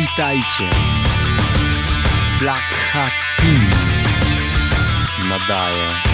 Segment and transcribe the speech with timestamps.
[0.00, 0.70] Witajcie.
[2.38, 3.70] Black Hat Team
[5.28, 6.09] nadaje.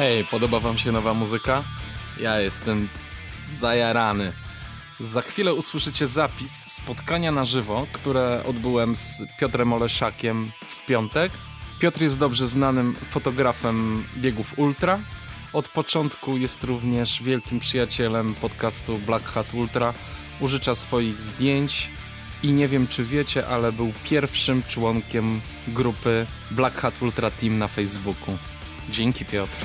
[0.00, 1.64] Hej, podoba wam się nowa muzyka?
[2.20, 2.88] Ja jestem
[3.46, 4.32] zajarany.
[5.00, 11.32] Za chwilę usłyszycie zapis spotkania na żywo, które odbyłem z Piotrem Oleszakiem w piątek.
[11.80, 14.98] Piotr jest dobrze znanym fotografem biegów ultra.
[15.52, 19.94] Od początku jest również wielkim przyjacielem podcastu Black Hat Ultra.
[20.40, 21.90] Użycza swoich zdjęć
[22.42, 27.68] i nie wiem czy wiecie, ale był pierwszym członkiem grupy Black Hat Ultra Team na
[27.68, 28.38] Facebooku.
[28.90, 29.56] Dzięki Piotr.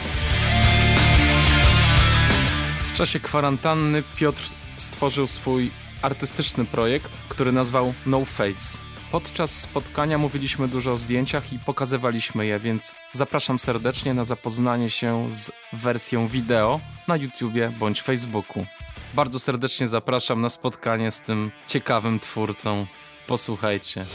[2.86, 4.44] W czasie kwarantanny Piotr
[4.78, 8.84] stworzył swój artystyczny projekt, który nazwał No Face.
[9.12, 15.28] Podczas spotkania mówiliśmy dużo o zdjęciach i pokazywaliśmy je, więc zapraszam serdecznie na zapoznanie się
[15.32, 18.66] z wersją wideo na YouTubie bądź Facebooku.
[19.14, 22.86] Bardzo serdecznie zapraszam na spotkanie z tym ciekawym twórcą.
[23.28, 24.06] Posłuchajcie.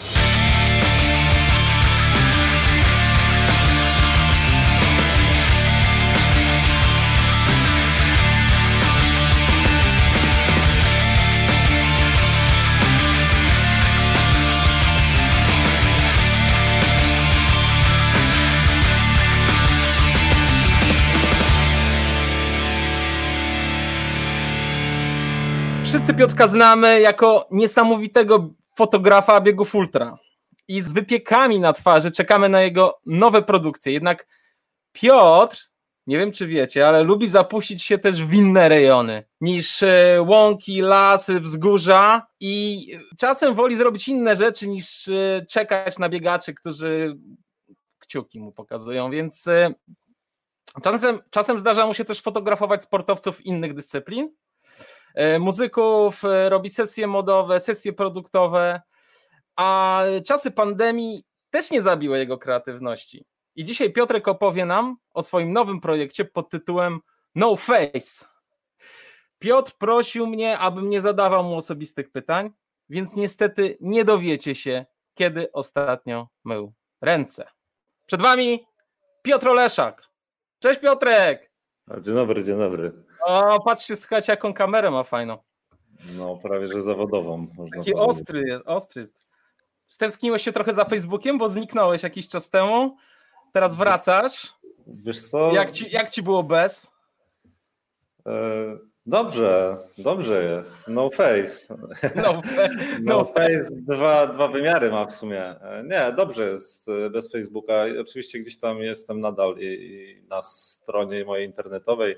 [25.90, 30.18] Wszyscy Piotrka znamy jako niesamowitego fotografa biegów ultra.
[30.68, 33.92] I z wypiekami na twarzy czekamy na jego nowe produkcje.
[33.92, 34.26] Jednak
[34.92, 35.58] Piotr,
[36.06, 40.80] nie wiem czy wiecie, ale lubi zapuścić się też w inne rejony niż e, łąki,
[40.80, 42.86] lasy, wzgórza i
[43.18, 47.18] czasem woli zrobić inne rzeczy niż e, czekać na biegaczy, którzy
[47.98, 49.74] kciuki mu pokazują, więc e,
[50.82, 54.30] czasem, czasem zdarza mu się też fotografować sportowców innych dyscyplin,
[55.40, 58.80] muzyków, e, robi sesje modowe, sesje produktowe,
[59.56, 63.24] a czasy pandemii też nie zabiły jego kreatywności.
[63.56, 67.00] I dzisiaj Piotrek opowie nam o swoim nowym projekcie pod tytułem
[67.34, 68.26] No Face.
[69.38, 72.50] Piotr prosił mnie, abym nie zadawał mu osobistych pytań,
[72.88, 77.46] więc niestety nie dowiecie się, kiedy ostatnio mył ręce.
[78.06, 78.66] Przed wami
[79.22, 80.02] Piotr Oleszak.
[80.58, 81.50] Cześć Piotrek!
[82.00, 82.92] Dzień dobry, dzień dobry.
[83.26, 85.38] O, patrzcie, słuchajcie, jaką kamerę ma fajną.
[86.18, 87.46] No, prawie że zawodową.
[87.46, 87.94] Taki powiedzieć.
[87.96, 89.30] ostry ostry jest.
[89.88, 92.96] Stęskniłeś się trochę za Facebookiem, bo zniknąłeś jakiś czas temu.
[93.52, 94.54] Teraz wracasz.
[94.86, 95.52] Wiesz co?
[95.52, 96.90] Jak ci, jak ci było bez?
[98.26, 98.32] E,
[99.06, 100.88] dobrze, dobrze jest.
[100.88, 101.76] No face.
[102.16, 102.40] No, No,
[103.02, 105.42] no, face dwa, dwa wymiary ma w sumie.
[105.42, 107.84] E, Nie, dobrze jest e, bez Facebooka.
[108.00, 112.16] Oczywiście gdzieś tam jestem nadal i, i na stronie mojej internetowej,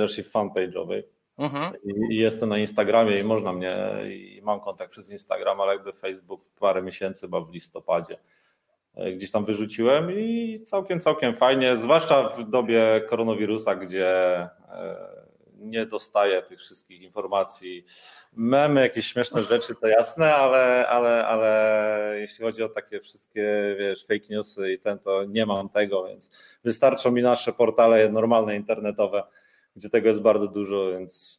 [0.00, 1.02] raczej fanpage'owej.
[1.38, 1.74] Mhm.
[1.84, 5.92] I, I jestem na Instagramie i można mnie, i mam kontakt przez Instagram, ale jakby
[5.92, 8.18] Facebook parę miesięcy, chyba w listopadzie.
[8.94, 15.22] e, Gdzieś tam wyrzuciłem i całkiem, całkiem fajnie, zwłaszcza w dobie koronawirusa, gdzie e,
[15.56, 17.84] nie dostaję tych wszystkich informacji.
[18.32, 24.06] Memy, jakieś śmieszne rzeczy, to jasne, ale, ale, ale jeśli chodzi o takie wszystkie, wiesz,
[24.06, 26.30] fake newsy i ten, to nie mam tego, więc
[26.64, 29.22] wystarczą mi nasze portale normalne, internetowe,
[29.76, 31.38] gdzie tego jest bardzo dużo, więc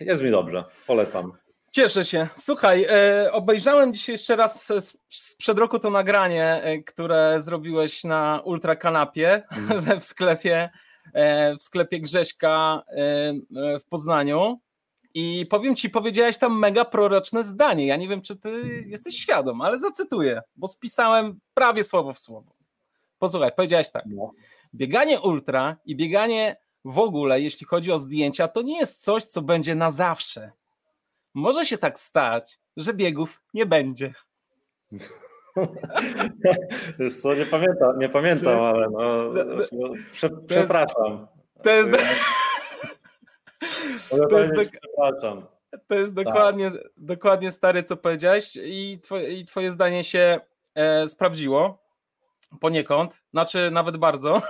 [0.00, 1.32] jest mi dobrze, polecam.
[1.72, 2.28] Cieszę się.
[2.36, 4.72] Słuchaj, e, obejrzałem dzisiaj jeszcze raz
[5.08, 9.42] sprzed roku to nagranie, e, które zrobiłeś na Ultra Kanapie
[10.00, 10.70] w sklepie,
[11.14, 12.82] e, w sklepie Grześka
[13.80, 14.60] w Poznaniu.
[15.14, 17.86] I powiem ci, powiedziałeś tam mega proroczne zdanie.
[17.86, 22.52] Ja nie wiem, czy ty jesteś świadom, ale zacytuję, bo spisałem prawie słowo w słowo.
[23.18, 24.04] Posłuchaj, powiedziałeś tak.
[24.06, 24.32] No.
[24.74, 29.42] Bieganie ultra i bieganie w ogóle, jeśli chodzi o zdjęcia, to nie jest coś, co
[29.42, 30.52] będzie na zawsze.
[31.34, 34.14] Może się tak stać, że biegów nie będzie.
[36.98, 39.32] Wiesz co, nie pamiętam, nie pamiętam, ale no,
[39.72, 41.26] no prze, przepraszam.
[41.62, 41.90] To jest,
[44.12, 45.46] Mogę to jest powiedzieć, przepraszam.
[45.86, 46.24] to jest Tak.
[46.24, 50.40] dokładnie, dokładnie stary, co powiedziałeś, i twoje, i twoje zdanie się
[50.74, 51.87] e, sprawdziło
[52.60, 54.42] poniekąd, znaczy nawet bardzo.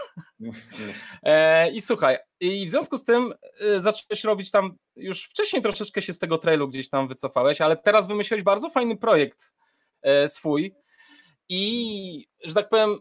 [1.22, 6.02] E, I słuchaj, i w związku z tym e, zacząłeś robić tam, już wcześniej troszeczkę
[6.02, 9.54] się z tego trailu gdzieś tam wycofałeś, ale teraz wymyśliłeś bardzo fajny projekt
[10.02, 10.74] e, swój
[11.48, 12.98] i, że tak powiem,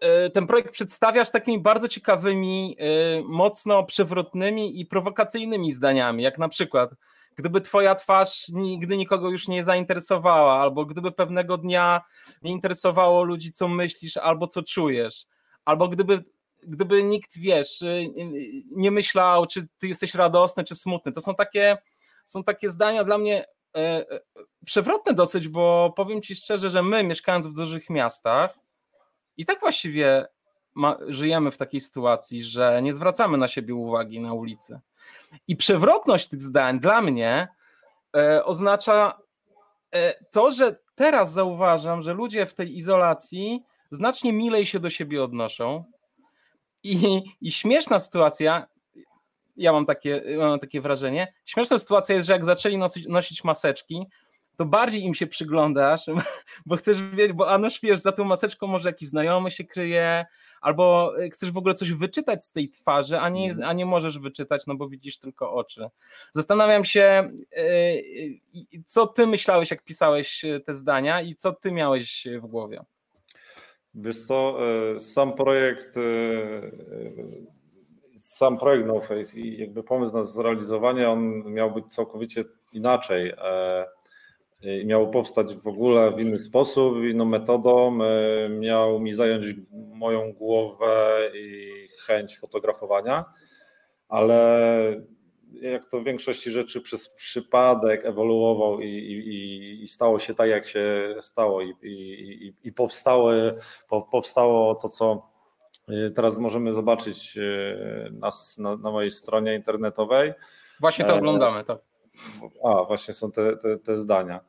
[0.00, 2.76] e, ten projekt przedstawiasz takimi bardzo ciekawymi,
[3.24, 6.90] mocno przewrotnymi i prowokacyjnymi zdaniami, jak na przykład
[7.40, 12.00] gdyby twoja twarz nigdy nikogo już nie zainteresowała, albo gdyby pewnego dnia
[12.42, 15.26] nie interesowało ludzi, co myślisz, albo co czujesz,
[15.64, 16.24] albo gdyby,
[16.62, 17.84] gdyby nikt, wiesz,
[18.76, 21.12] nie myślał, czy ty jesteś radosny, czy smutny.
[21.12, 21.78] To są takie,
[22.26, 23.46] są takie zdania dla mnie
[23.76, 24.04] e,
[24.66, 28.58] przewrotne dosyć, bo powiem ci szczerze, że my mieszkając w dużych miastach
[29.36, 30.26] i tak właściwie
[30.74, 34.80] ma, żyjemy w takiej sytuacji, że nie zwracamy na siebie uwagi na ulicy.
[35.48, 37.48] I przewrotność tych zdań dla mnie
[38.16, 39.18] e, oznacza
[39.94, 45.24] e, to, że teraz zauważam, że ludzie w tej izolacji znacznie milej się do siebie
[45.24, 45.84] odnoszą.
[46.82, 48.66] I, i śmieszna sytuacja,
[49.56, 54.06] ja mam takie, mam takie wrażenie, śmieszna sytuacja jest, że jak zaczęli nosić, nosić maseczki,
[54.56, 56.06] to bardziej im się przyglądasz,
[56.66, 60.26] bo chcesz wiedzieć, bo a noż wiesz, za tą maseczką może jakiś znajomy się kryje,
[60.60, 63.68] albo e, chcesz w ogóle coś wyczytać z tej twarzy, a nie, mhm.
[63.68, 65.88] a nie możesz wyczytać, no bo widzisz tylko oczy.
[66.32, 67.64] Zastanawiam się, e,
[68.86, 72.84] co ty myślałeś, jak pisałeś e, te zdania i co ty miałeś w głowie?
[73.94, 74.58] Wiesz co,
[74.98, 75.94] sam projekt
[78.16, 83.32] sam projekt No Face i jakby pomysł na zrealizowanie, on miał być całkowicie inaczej
[84.62, 87.98] i miał powstać w ogóle w inny sposób, inną metodą.
[88.04, 91.70] E, miał mi zająć moją głowę i
[92.06, 93.24] chęć fotografowania,
[94.08, 95.00] ale
[95.52, 100.66] jak to w większości rzeczy przez przypadek ewoluował i, i, i stało się tak, jak
[100.66, 103.54] się stało, i, i, i powstały,
[104.10, 105.30] powstało to, co
[105.88, 110.32] e, teraz możemy zobaczyć e, na, na, na mojej stronie internetowej.
[110.80, 111.89] Właśnie to oglądamy, tak.
[112.64, 114.40] A, właśnie są te, te, te zdania.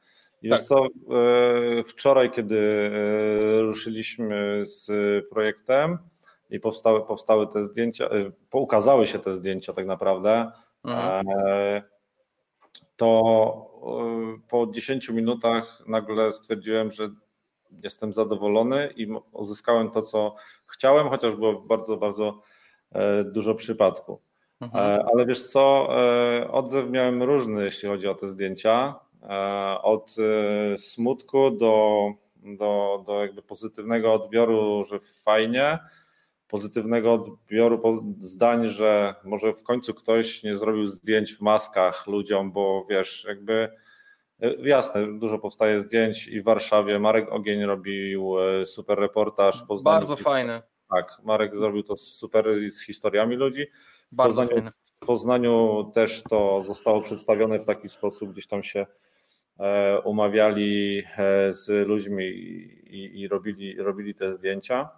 [0.41, 0.61] I tak.
[0.61, 4.89] co, e, wczoraj, kiedy e, ruszyliśmy z
[5.29, 5.97] projektem
[6.49, 10.51] i powstały, powstały te zdjęcia, e, ukazały się te zdjęcia tak naprawdę,
[10.83, 11.25] mhm.
[12.95, 13.71] to
[14.49, 17.09] po 10 minutach nagle stwierdziłem, że
[17.83, 20.35] jestem zadowolony i uzyskałem to, co
[20.67, 22.41] chciałem, chociaż było bardzo, bardzo
[23.25, 24.30] dużo przypadków.
[24.61, 25.05] Mhm.
[25.13, 25.89] Ale wiesz co,
[26.51, 28.95] odzew miałem różny, jeśli chodzi o te zdjęcia.
[29.23, 32.05] E, od e, smutku do,
[32.35, 35.79] do, do jakby pozytywnego odbioru, że fajnie,
[36.47, 42.85] pozytywnego odbioru zdań, że może w końcu ktoś nie zrobił zdjęć w maskach ludziom, bo
[42.89, 43.69] wiesz, jakby
[44.41, 48.33] e, jasne, dużo powstaje zdjęć i w Warszawie Marek Ogień robił
[48.65, 49.63] super reportaż.
[49.83, 50.61] Bardzo fajne.
[50.95, 53.67] Tak, Marek zrobił to super z historiami ludzi.
[54.11, 54.71] W Bardzo Poznaniu, fajne.
[55.03, 58.85] W Poznaniu też to zostało przedstawione w taki sposób, gdzieś tam się
[59.61, 64.89] E, umawiali e, z ludźmi i, i robili, robili te zdjęcia.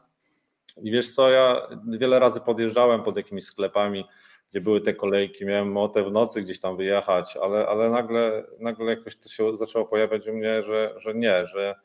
[0.81, 4.05] I wiesz co, ja wiele razy podjeżdżałem pod jakimiś sklepami,
[4.49, 8.85] gdzie były te kolejki, miałem ochotę w nocy gdzieś tam wyjechać, ale, ale nagle, nagle
[8.85, 11.75] jakoś to się zaczęło pojawiać u mnie, że, że nie, że,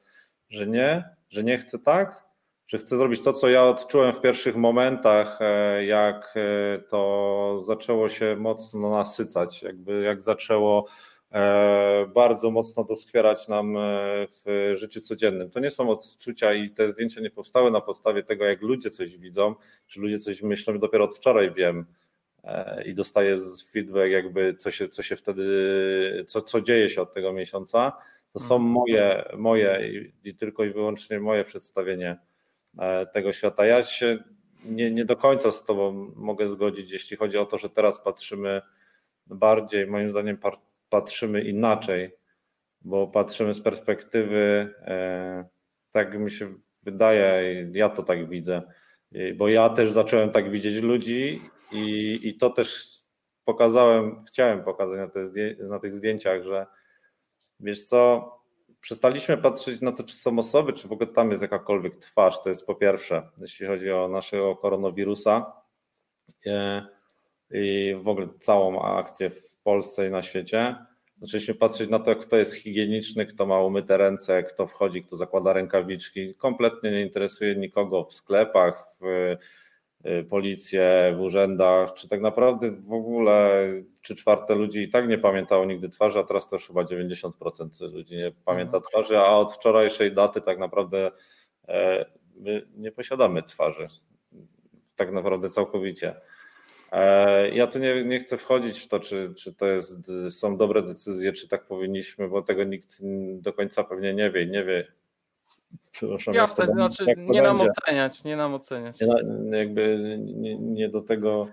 [0.50, 2.24] że nie, że nie chcę tak,
[2.68, 6.34] że chcę zrobić to, co ja odczułem w pierwszych momentach, e, jak
[6.88, 10.88] to zaczęło się mocno nasycać, jakby jak zaczęło
[11.32, 13.80] E, bardzo mocno doskwierać nam e,
[14.30, 15.50] w życiu codziennym.
[15.50, 19.18] To nie są odczucia i te zdjęcia nie powstały na podstawie tego, jak ludzie coś
[19.18, 19.54] widzą,
[19.86, 20.78] czy ludzie coś myślą.
[20.78, 21.86] Dopiero od wczoraj wiem
[22.44, 23.36] e, i dostaję
[23.72, 25.44] feedback, jakby co się, co się wtedy,
[26.26, 27.92] co, co dzieje się od tego miesiąca.
[28.32, 28.72] To są mhm.
[28.72, 29.92] moje, moje
[30.24, 32.18] i tylko i wyłącznie moje przedstawienie
[33.12, 33.66] tego świata.
[33.66, 34.18] Ja się
[34.64, 38.62] nie, nie do końca z Tobą mogę zgodzić, jeśli chodzi o to, że teraz patrzymy
[39.26, 40.38] bardziej, moim zdaniem,
[40.88, 42.10] patrzymy inaczej,
[42.80, 45.48] bo patrzymy z perspektywy, e,
[45.92, 48.62] tak mi się wydaje, ja to tak widzę,
[49.36, 51.40] bo ja też zacząłem tak widzieć ludzi
[51.72, 52.98] i, i to też
[53.44, 55.20] pokazałem, chciałem pokazać na, te,
[55.68, 56.66] na tych zdjęciach, że
[57.60, 58.32] wiesz co,
[58.80, 62.42] przestaliśmy patrzeć na to, czy są osoby, czy w ogóle tam jest jakakolwiek twarz.
[62.42, 65.52] To jest po pierwsze, jeśli chodzi o naszego koronawirusa
[66.46, 66.86] e,
[67.50, 70.76] i w ogóle całą akcję w Polsce i na świecie.
[71.20, 75.52] Zaczęliśmy patrzeć na to, kto jest higieniczny, kto ma umyte ręce, kto wchodzi, kto zakłada
[75.52, 76.34] rękawiczki.
[76.34, 79.36] Kompletnie nie interesuje nikogo w sklepach, w
[80.28, 83.66] policję, w urzędach, czy tak naprawdę w ogóle
[84.02, 88.16] trzy czwarte ludzi i tak nie pamiętało nigdy twarzy, a teraz też chyba 90% ludzi
[88.16, 88.82] nie pamięta mhm.
[88.82, 91.10] twarzy, a od wczorajszej daty tak naprawdę
[91.68, 92.04] e,
[92.36, 93.88] my nie posiadamy twarzy.
[94.96, 96.14] Tak naprawdę całkowicie.
[96.92, 100.82] E, ja tu nie, nie chcę wchodzić w to, czy, czy to jest, są dobre
[100.82, 102.98] decyzje, czy tak powinniśmy, bo tego nikt
[103.32, 104.46] do końca pewnie nie wie.
[104.46, 104.92] Nie wie,
[105.92, 107.42] Przepraszam, Jasne, to, znaczy nie będzie.
[107.42, 108.96] nam oceniać, nie nam oceniać.
[109.00, 111.48] Nie, jakby nie, nie do tego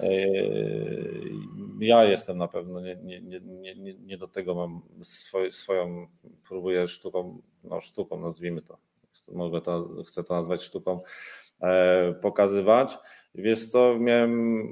[0.00, 0.08] e,
[1.80, 3.40] ja jestem na pewno, nie, nie, nie,
[3.74, 6.06] nie, nie do tego mam swoj, swoją,
[6.48, 8.78] próbuję sztuką, no sztuką nazwijmy to,
[9.32, 11.00] mogę to, chcę to nazwać sztuką,
[11.62, 12.98] e, pokazywać.
[13.34, 14.62] Wiesz co, miałem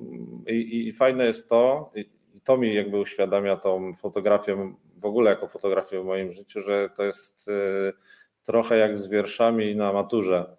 [0.48, 2.10] i, i fajne jest to, i
[2.44, 7.02] to mi jakby uświadamia tą fotografię, w ogóle jako fotografię w moim życiu, że to
[7.02, 7.92] jest e,
[8.44, 10.56] trochę jak z wierszami na maturze,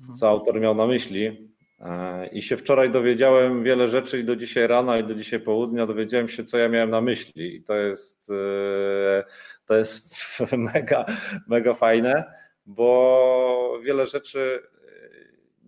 [0.00, 0.18] mhm.
[0.18, 1.52] co autor miał na myśli.
[1.80, 5.86] E, I się wczoraj dowiedziałem wiele rzeczy i do dzisiaj rana i do dzisiaj południa
[5.86, 7.56] dowiedziałem się, co ja miałem na myśli.
[7.56, 9.24] I to jest, e,
[9.66, 10.14] to jest
[10.74, 11.04] mega,
[11.48, 12.24] mega fajne,
[12.66, 14.62] bo wiele rzeczy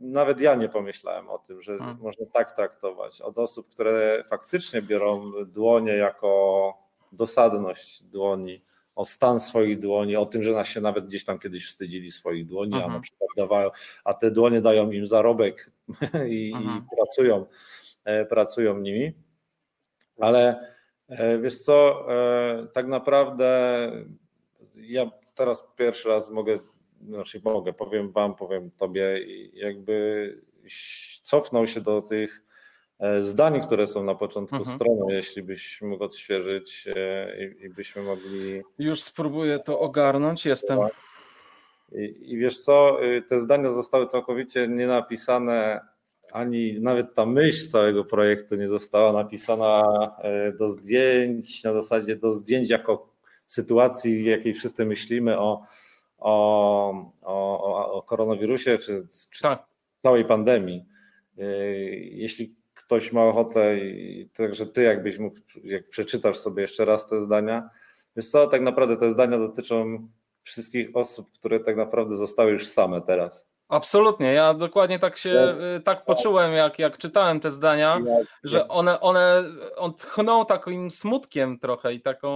[0.01, 1.99] nawet ja nie pomyślałem o tym, że hmm.
[2.01, 3.21] można tak traktować.
[3.21, 6.75] Od osób, które faktycznie biorą dłonie jako
[7.13, 8.65] dosadność dłoni,
[9.01, 12.47] o stan swoich dłoni, o tym, że nas się nawet gdzieś tam kiedyś wstydzili swoich
[12.47, 13.71] dłoni, a na przykład dawają,
[14.05, 15.71] a te dłonie dają im zarobek
[16.29, 17.47] i, i pracują,
[18.05, 19.13] e, pracują nimi.
[20.19, 20.73] Ale
[21.09, 23.91] e, wiesz co, e, tak naprawdę
[24.75, 26.59] ja teraz pierwszy raz mogę
[27.09, 29.21] znaczy mogę, powiem wam, powiem tobie,
[29.53, 30.43] jakby
[31.23, 32.45] cofnął się do tych
[33.21, 34.77] zdań, które są na początku mhm.
[34.77, 38.63] strony, jeśli byś mógł odświeżyć e, i, i byśmy mogli...
[38.79, 40.79] Już spróbuję to ogarnąć, jestem.
[41.93, 45.81] I, I, wiesz co, y, te zdania zostały całkowicie nie napisane,
[46.33, 49.83] ani nawet ta myśl całego projektu nie została napisana
[50.19, 53.11] e, do zdjęć, na zasadzie do zdjęć jako
[53.47, 55.63] sytuacji, jakiej wszyscy myślimy o
[56.21, 59.67] o, o, o koronawirusie czy, czy tak.
[60.03, 60.85] całej pandemii.
[62.13, 62.55] Jeśli
[62.91, 67.71] ktoś ma ochotę, i także ty jakbyś mógł, jak przeczytasz sobie jeszcze raz te zdania,
[68.17, 70.09] wiesz co, tak naprawdę te zdania dotyczą
[70.43, 73.49] wszystkich osób, które tak naprawdę zostały już same teraz.
[73.69, 78.01] Absolutnie, ja dokładnie tak się y, tak poczułem, jak, jak czytałem te zdania,
[78.45, 79.45] że one, one
[79.99, 82.31] tchną takim smutkiem trochę i taką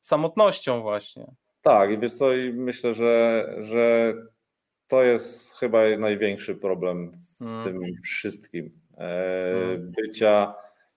[0.00, 1.26] samotnością właśnie.
[1.62, 4.14] Tak, i wiesz co, i myślę, że, że
[4.86, 7.64] to jest chyba największy problem w hmm.
[7.64, 8.85] tym wszystkim.
[8.96, 9.92] E, hmm.
[9.92, 10.54] Bycia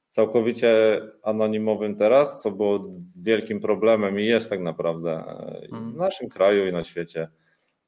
[0.09, 2.79] całkowicie anonimowym teraz, co było
[3.15, 7.27] wielkim problemem i jest tak naprawdę e, w naszym kraju i na świecie.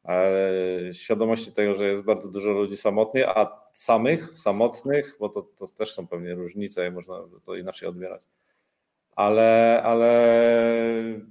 [0.03, 0.51] Ale
[0.91, 5.93] świadomości tego, że jest bardzo dużo ludzi samotnych, a samych, samotnych, bo to, to też
[5.93, 7.15] są pewnie różnice i można
[7.45, 8.21] to inaczej odbierać.
[9.15, 10.33] Ale, ale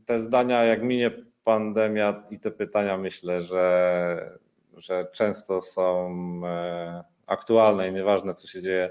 [0.06, 1.10] te zdania, jak minie
[1.44, 4.38] pandemia i te pytania myślę, że,
[4.76, 6.10] że często są
[6.46, 8.90] e, aktualne i nieważne, co się dzieje,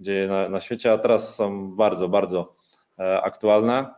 [0.00, 2.56] dzieje na, na świecie, a teraz są bardzo, bardzo
[2.98, 3.94] e, aktualne.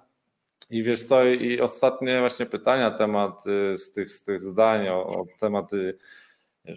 [0.71, 5.07] I wiesz co, i ostatnie właśnie pytania, temat y, z tych, z tych zdań, o,
[5.07, 5.99] o tematy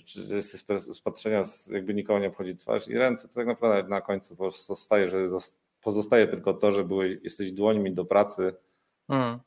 [0.05, 4.35] czy z patrzenia, jakby nikogo nie obchodzi twarz i ręce, to tak naprawdę na końcu
[4.35, 5.25] pozostaje, że
[5.81, 8.55] pozostaje tylko to, że byłeś, jesteś dłońmi do pracy,
[9.09, 9.39] mm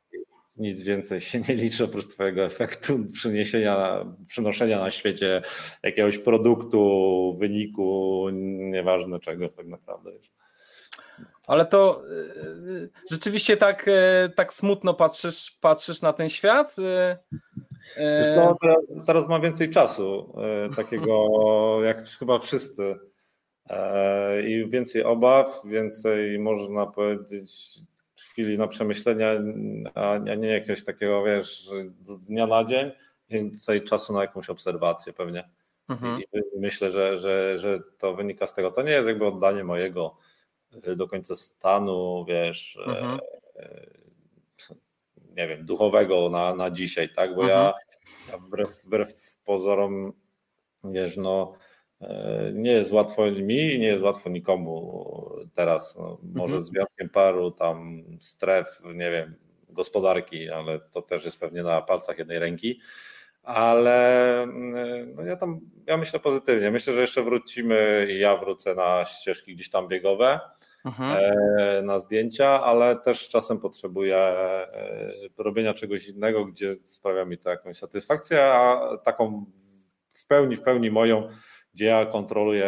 [0.62, 5.42] nic więcej się nie liczy oprócz Twojego efektu przyniesienia, przynoszenia na świecie
[5.83, 8.26] jakiegoś produktu, wyniku,
[8.71, 10.11] nieważne czego tak naprawdę.
[11.47, 16.76] Ale to y, rzeczywiście tak, y, tak smutno patrzysz, patrzysz na ten świat?
[17.97, 20.35] Y, co, teraz, teraz mam więcej czasu,
[20.76, 21.28] takiego
[21.87, 22.95] jak chyba wszyscy.
[24.47, 27.81] I więcej obaw, więcej można powiedzieć
[28.33, 29.31] chwili na przemyślenia,
[29.95, 31.71] a nie jakiegoś takiego, wiesz,
[32.05, 32.91] z dnia na dzień,
[33.31, 35.49] więcej czasu na jakąś obserwację pewnie.
[35.89, 36.21] Mhm.
[36.21, 38.71] I myślę, że, że, że to wynika z tego.
[38.71, 40.17] To nie jest jakby oddanie mojego
[40.89, 43.21] y, do końca stanu, wiesz, e, mhm.
[43.57, 43.87] e,
[45.37, 47.35] nie wiem, duchowego na, na dzisiaj, tak?
[47.35, 47.61] Bo mhm.
[47.61, 47.73] ja,
[48.33, 50.12] ja wbrew, wbrew pozorom,
[50.85, 51.55] wiesz, no
[52.53, 55.05] nie jest łatwo mi, nie jest łatwo nikomu
[55.55, 55.97] teraz.
[55.97, 56.63] No, może mhm.
[56.65, 59.35] z wyjątkiem paru tam stref, nie wiem,
[59.69, 62.81] gospodarki, ale to też jest pewnie na palcach jednej ręki.
[63.43, 66.71] Ale mm, no ja tam, ja myślę pozytywnie.
[66.71, 70.41] Myślę, że jeszcze wrócimy i ja wrócę na ścieżki gdzieś tam biegowe,
[70.85, 71.19] mhm.
[71.59, 74.69] E, na zdjęcia, ale też czasem potrzebuję e,
[75.39, 79.47] robienia czegoś innego, gdzie sprawia mi to jakąś satysfakcję, a taką
[80.11, 81.29] w pełni, w pełni moją
[81.75, 82.67] gdzie ja kontroluję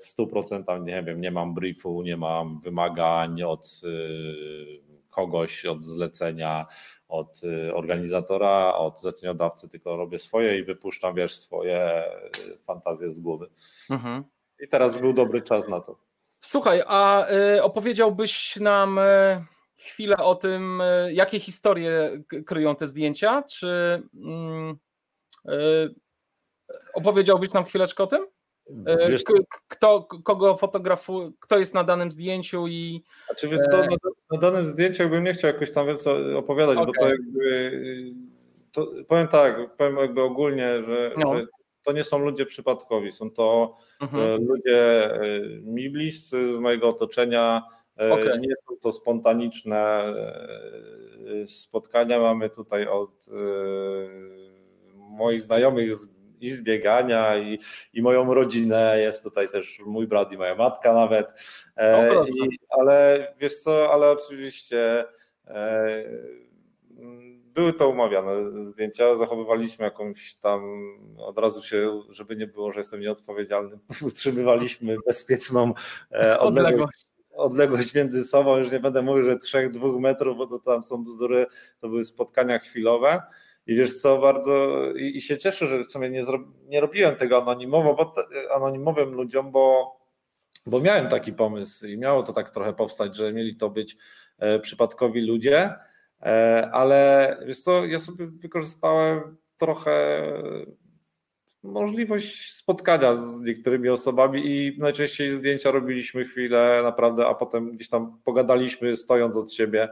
[0.00, 6.66] w 100%, nie wiem, nie mam briefu, nie mam wymagań od y, kogoś, od zlecenia,
[7.08, 12.04] od y, organizatora, od zleceniodawcy, tylko robię swoje i wypuszczam, wiesz, swoje
[12.54, 13.50] y, fantazje z głowy.
[13.90, 14.24] Mhm.
[14.60, 15.98] I teraz był dobry czas na to.
[16.40, 17.26] Słuchaj, a
[17.62, 19.00] opowiedziałbyś nam
[19.76, 23.42] chwilę o tym, jakie historie kryją te zdjęcia?
[23.42, 24.02] Czy.
[24.14, 24.78] Mm,
[26.94, 28.26] Opowiedziałbyś nam chwileczkę o tym?
[29.08, 29.24] Wiesz,
[29.68, 33.02] kto, kogo fotografuje, kto jest na danym zdjęciu i.
[33.26, 33.96] Znaczy, wiesz, to na,
[34.32, 36.86] na danym zdjęciu bym nie chciał jakoś tam co opowiadać, okay.
[36.86, 37.82] bo to jakby.
[38.72, 41.36] To, powiem tak, powiem jakby ogólnie, że, no.
[41.36, 41.46] że
[41.82, 44.46] to nie są ludzie przypadkowi, są to mhm.
[44.46, 45.10] ludzie
[45.62, 47.62] mi bliscy z mojego otoczenia.
[47.96, 48.38] Okay.
[48.40, 50.14] Nie są to spontaniczne
[51.46, 52.20] spotkania.
[52.20, 53.26] Mamy tutaj od
[54.94, 57.58] moich znajomych z i z biegania, i,
[57.92, 59.00] i moją rodzinę.
[59.00, 61.26] Jest tutaj też mój brat i moja matka nawet.
[61.76, 65.04] E, i, ale wiesz co, ale oczywiście
[65.46, 66.04] e,
[67.54, 70.60] były to umawiane zdjęcia, zachowywaliśmy jakąś tam,
[71.18, 73.78] od razu się, żeby nie było, że jestem nieodpowiedzialny,
[74.08, 75.74] utrzymywaliśmy bezpieczną
[76.12, 77.06] e, odległość
[77.38, 81.46] odległość między sobą, już nie będę mówił, że 3-2 metrów, bo to tam są bzdury,
[81.80, 83.22] to były spotkania chwilowe.
[83.68, 87.16] I wiesz co, bardzo i, i się cieszę, że w sumie nie, zro, nie robiłem
[87.16, 88.14] tego anonimowo, bo
[88.56, 89.96] anonimowym ludziom, bo,
[90.66, 93.96] bo miałem taki pomysł i miało to tak trochę powstać, że mieli to być
[94.38, 95.74] e, przypadkowi ludzie,
[96.22, 100.22] e, ale wiesz co, ja sobie wykorzystałem trochę
[101.62, 108.20] możliwość spotkania z niektórymi osobami i najczęściej zdjęcia robiliśmy chwilę naprawdę, a potem gdzieś tam
[108.24, 109.88] pogadaliśmy stojąc od siebie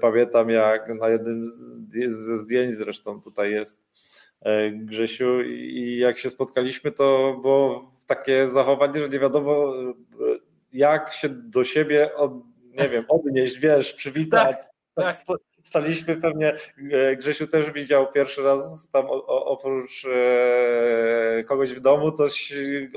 [0.00, 1.50] pamiętam jak na jednym
[2.08, 3.80] ze zdjęć, zresztą tutaj jest
[4.40, 9.94] e, Grzesiu, i jak się spotkaliśmy, to było takie zachowanie, że nie wiadomo e,
[10.72, 12.32] jak się do siebie, od,
[12.78, 14.56] nie wiem, odnieść, wiesz, przywitać.
[14.96, 15.36] Tak, tak.
[15.62, 16.52] Staliśmy pewnie,
[17.16, 20.06] Grzesiu też widział pierwszy raz tam oprócz
[21.46, 22.24] kogoś w domu, to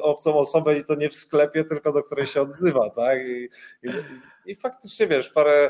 [0.02, 3.20] obcą osobę i to nie w sklepie, tylko do której się odzywa, tak?
[3.28, 3.50] I,
[3.84, 3.90] i,
[4.46, 5.70] i faktycznie wiesz, parę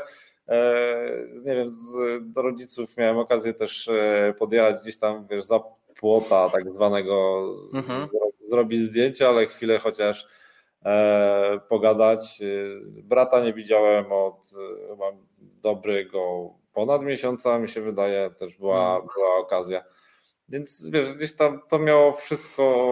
[1.44, 1.96] nie wiem, z,
[2.32, 5.60] do rodziców miałem okazję też e, podjechać gdzieś tam, wiesz, za
[6.00, 7.40] płota tak zwanego,
[7.74, 8.08] mhm.
[8.46, 10.26] zrobić zdjęcie, ale chwilę chociaż
[10.84, 12.42] e, pogadać.
[13.02, 14.50] Brata nie widziałem od
[14.90, 19.08] chyba dobrego ponad miesiąca, mi się wydaje, też była, mhm.
[19.16, 19.84] była okazja.
[20.48, 22.86] Więc wiesz, gdzieś tam to miało wszystko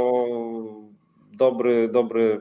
[1.33, 2.40] dobry, dobry,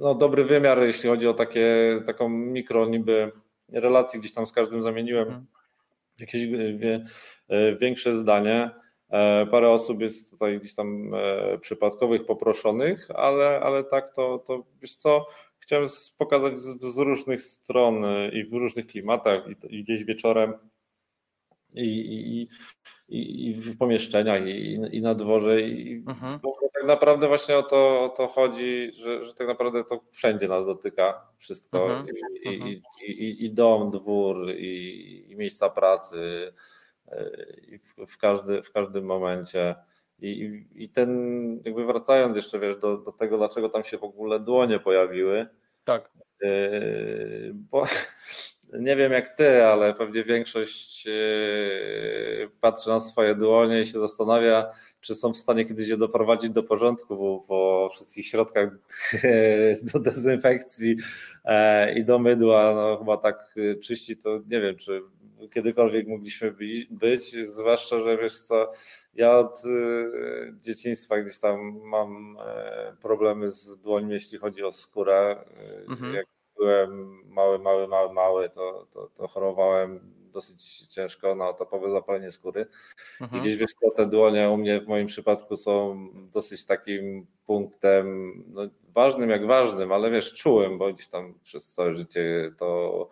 [0.00, 3.32] no, dobry wymiar, jeśli chodzi o takie, taką mikro niby
[3.72, 5.46] relacji gdzieś tam z każdym zamieniłem mhm.
[6.18, 7.04] jakieś e,
[7.48, 8.70] e, większe zdanie.
[9.10, 11.12] E, parę osób jest tutaj gdzieś tam
[11.60, 15.26] przypadkowych, poproszonych, ale, ale tak to, to wiesz co,
[15.58, 20.54] chciałem pokazać z, z różnych stron i w różnych klimatach i, i gdzieś wieczorem
[21.74, 22.48] i, i,
[23.12, 25.60] i, i w pomieszczeniach, i, i na dworze.
[25.60, 26.38] I mhm.
[26.42, 30.48] bo tak naprawdę właśnie o to, o to chodzi, że, że tak naprawdę to wszędzie
[30.48, 31.84] nas dotyka wszystko.
[31.84, 32.06] Mhm.
[32.44, 32.70] I, mhm.
[33.06, 36.52] i, I, dom, dwór, i, i miejsca pracy,
[37.08, 37.30] e,
[37.68, 39.74] i w, w, każdy, w każdym momencie.
[40.18, 44.40] I, I ten, jakby wracając jeszcze wiesz, do, do tego, dlaczego tam się w ogóle
[44.40, 45.46] dłonie pojawiły.
[45.84, 46.10] Tak.
[46.40, 47.84] Yy, bo
[48.80, 51.12] nie wiem jak ty, ale pewnie większość e,
[52.60, 56.62] patrzy na swoje dłonie i się zastanawia, czy są w stanie kiedyś je doprowadzić do
[56.62, 58.70] porządku bo po wszystkich środkach
[59.92, 60.96] do dezynfekcji
[61.44, 62.74] e, i do mydła.
[62.74, 65.00] No, chyba tak czyści to nie wiem, czy
[65.50, 66.52] kiedykolwiek mogliśmy
[66.90, 68.70] być, zwłaszcza, że wiesz co,
[69.14, 69.62] ja od
[70.60, 72.36] dzieciństwa gdzieś tam mam
[73.02, 75.44] problemy z dłońmi, jeśli chodzi o skórę.
[75.88, 76.14] Mhm.
[76.14, 76.26] Jak
[76.62, 80.00] byłem mały, mały, mały, mały, to, to, to chorowałem
[80.32, 82.66] dosyć ciężko na topowe zapalenie skóry.
[83.20, 83.38] Mhm.
[83.38, 88.62] I gdzieś wiesz, te dłonie u mnie w moim przypadku są dosyć takim punktem no,
[88.94, 93.08] ważnym jak ważnym, ale wiesz, czułem, bo gdzieś tam przez całe życie to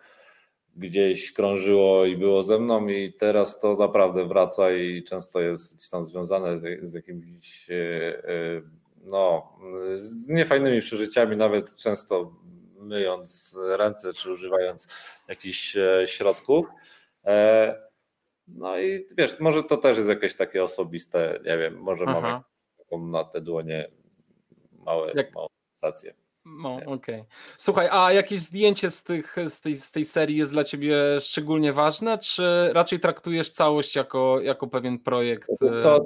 [0.75, 5.89] gdzieś krążyło i było ze mną i teraz to naprawdę wraca i często jest gdzieś
[5.89, 8.61] tam związane z, z jakimiś e, e,
[9.03, 9.53] no,
[9.93, 12.31] z niefajnymi przeżyciami, nawet często
[12.81, 14.87] myjąc ręce czy używając
[15.27, 16.67] jakichś e, środków.
[17.25, 17.75] E,
[18.47, 22.43] no i wiesz, może to też jest jakieś takie osobiste, nie wiem, może Aha.
[22.91, 23.91] mamy na te dłonie
[24.71, 25.35] małe, Jak...
[25.35, 26.13] małe sensacje.
[26.45, 26.85] No, okej.
[26.95, 27.25] Okay.
[27.57, 31.73] Słuchaj, a jakieś zdjęcie z, tych, z, tej, z tej serii jest dla ciebie szczególnie
[31.73, 35.49] ważne, czy raczej traktujesz całość jako, jako pewien projekt?
[35.81, 36.05] Co,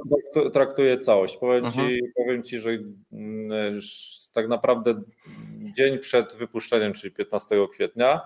[0.53, 1.37] traktuję całość.
[1.37, 2.69] Powiem ci, powiem ci, że
[3.13, 3.81] mm,
[4.33, 5.01] tak naprawdę
[5.77, 8.21] dzień przed wypuszczeniem, czyli 15 kwietnia,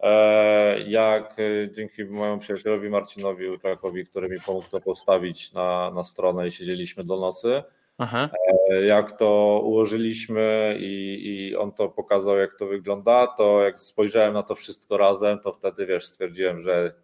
[0.00, 6.04] e, jak e, dzięki mojemu przyjacielowi Marcinowi Uczakowi, który mi pomógł to postawić na, na
[6.04, 7.62] stronę i siedzieliśmy do nocy,
[8.02, 8.30] Aha.
[8.70, 14.34] E, jak to ułożyliśmy i, i on to pokazał, jak to wygląda, to jak spojrzałem
[14.34, 16.94] na to wszystko razem, to wtedy wiesz, stwierdziłem, że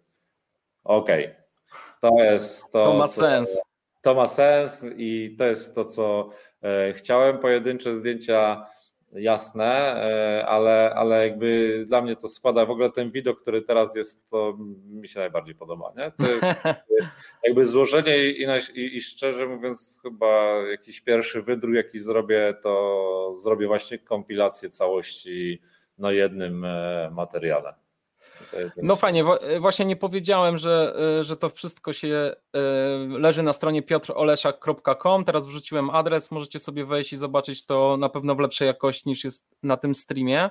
[0.83, 1.35] okej, okay,
[2.01, 2.83] to jest to.
[2.83, 3.55] To ma sens.
[3.55, 3.61] To,
[4.01, 6.29] to ma sens i to jest to, co
[6.63, 7.37] e, chciałem.
[7.37, 8.65] Pojedyncze zdjęcia
[9.13, 13.95] jasne, e, ale, ale jakby dla mnie to składa w ogóle ten widok, który teraz
[13.95, 14.57] jest, to
[14.89, 15.93] mi się najbardziej podoba.
[15.97, 16.11] Nie?
[16.11, 16.63] To jest
[17.45, 18.43] jakby złożenie i,
[18.75, 25.61] i, i szczerze mówiąc, chyba jakiś pierwszy wydruk, jaki zrobię, to zrobię właśnie kompilację całości
[25.97, 27.86] na jednym e, materiale.
[28.77, 29.23] No fajnie,
[29.59, 32.59] właśnie nie powiedziałem, że, e, że to wszystko się e,
[33.19, 35.25] leży na stronie piotroleszak.com.
[35.25, 39.23] Teraz wrzuciłem adres, możecie sobie wejść i zobaczyć to na pewno w lepszej jakości niż
[39.23, 40.49] jest na tym streamie.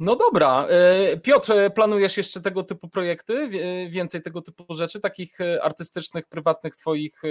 [0.00, 0.66] No dobra.
[0.68, 3.48] E, Piotr, planujesz jeszcze tego typu projekty,
[3.90, 7.22] więcej tego typu rzeczy, takich e, artystycznych, prywatnych, twoich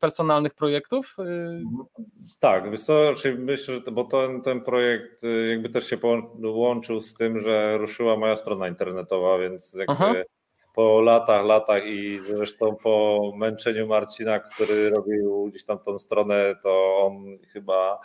[0.00, 1.16] personalnych projektów?
[2.40, 7.78] Tak, co, myślę, że bo ten, ten projekt jakby też się połączył z tym, że
[7.78, 10.14] ruszyła moja strona internetowa, więc jakby Aha.
[10.74, 16.98] po latach, latach i zresztą po męczeniu Marcina, który robił gdzieś tam tą stronę, to
[16.98, 18.00] on chyba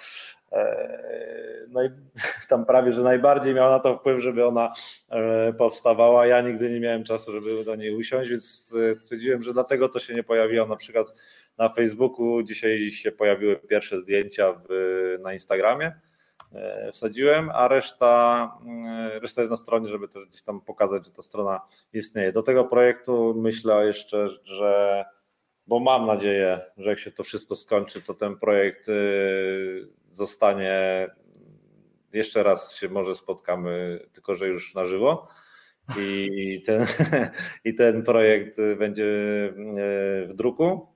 [1.69, 1.89] no i
[2.49, 4.73] tam prawie, że najbardziej miał na to wpływ, żeby ona
[5.09, 6.27] e, powstawała.
[6.27, 9.99] Ja nigdy nie miałem czasu, żeby do niej usiąść, więc e, stwierdziłem, że dlatego to
[9.99, 11.13] się nie pojawiło na przykład
[11.57, 12.43] na Facebooku.
[12.43, 15.91] Dzisiaj się pojawiły pierwsze zdjęcia w, na Instagramie.
[16.53, 18.51] E, wsadziłem, a reszta,
[19.21, 21.61] reszta jest na stronie, żeby też gdzieś tam pokazać, że ta strona
[21.93, 22.31] istnieje.
[22.31, 25.05] Do tego projektu myślę jeszcze, że
[25.67, 28.87] bo mam nadzieję, że jak się to wszystko skończy, to ten projekt
[30.11, 31.07] zostanie
[32.13, 35.27] jeszcze raz się może spotkamy, tylko że już na żywo.
[35.97, 36.85] I ten,
[37.65, 40.87] i ten projekt będzie e, w druku.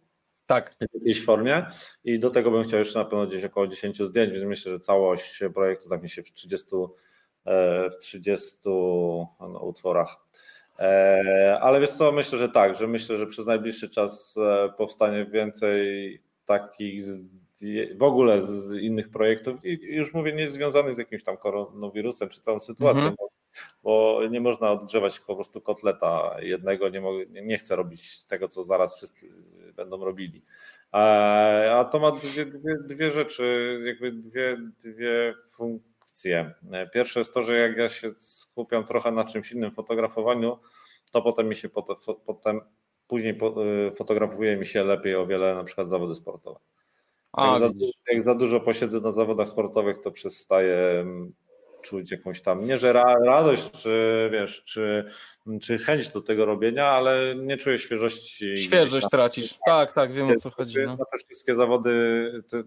[0.46, 0.74] Tak.
[0.74, 1.66] W jakiejś formie.
[2.04, 4.80] I do tego bym chciał jeszcze na pewno gdzieś około 10 zdjęć, więc myślę, że
[4.80, 6.68] całość projektu zamknie się w 30,
[7.46, 8.58] e, w 30
[9.40, 10.18] no, utworach.
[10.80, 14.36] E, ale wiesz co, myślę, że tak, że myślę, że przez najbliższy czas
[14.78, 17.43] powstanie więcej takich zdjęć
[17.98, 22.42] w ogóle z innych projektów i już mówię, nie związanych z jakimś tam koronawirusem czy
[22.42, 23.16] całą sytuacją, mhm.
[23.18, 23.30] bo,
[23.84, 28.64] bo, nie można odgrzewać po prostu kotleta jednego, nie, mogę, nie chcę robić tego, co
[28.64, 29.30] zaraz wszyscy
[29.76, 30.42] będą robili.
[30.92, 36.54] A to ma dwie, dwie, dwie rzeczy, jakby dwie, dwie funkcje.
[36.94, 40.58] Pierwsze jest to, że jak ja się skupiam trochę na czymś innym fotografowaniu,
[41.12, 42.62] to potem mi się potem, potem
[43.08, 43.38] później
[43.88, 46.60] y, fotografuje mi się lepiej o wiele na przykład zawody sportowe.
[47.34, 47.70] A, jak, za,
[48.12, 51.34] jak, za, dużo posiedzę na zawodach sportowych, to przestaję mm,
[51.84, 55.06] czuć jakąś tam, nie że ra, radość, czy wiesz, czy,
[55.62, 58.58] czy chęć do tego robienia, ale nie czuję świeżości.
[58.58, 59.58] Świeżość tracisz.
[59.66, 60.78] Tak, tak, wiem o co chodzi.
[60.86, 60.98] No.
[60.98, 61.92] Te wszystkie zawody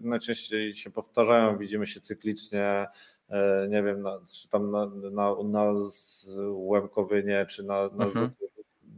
[0.01, 2.85] najczęściej się powtarzają, widzimy się cyklicznie,
[3.29, 5.73] e, nie wiem, na, czy tam na, na, na
[6.49, 8.29] Łemkowynie, czy na, na mhm.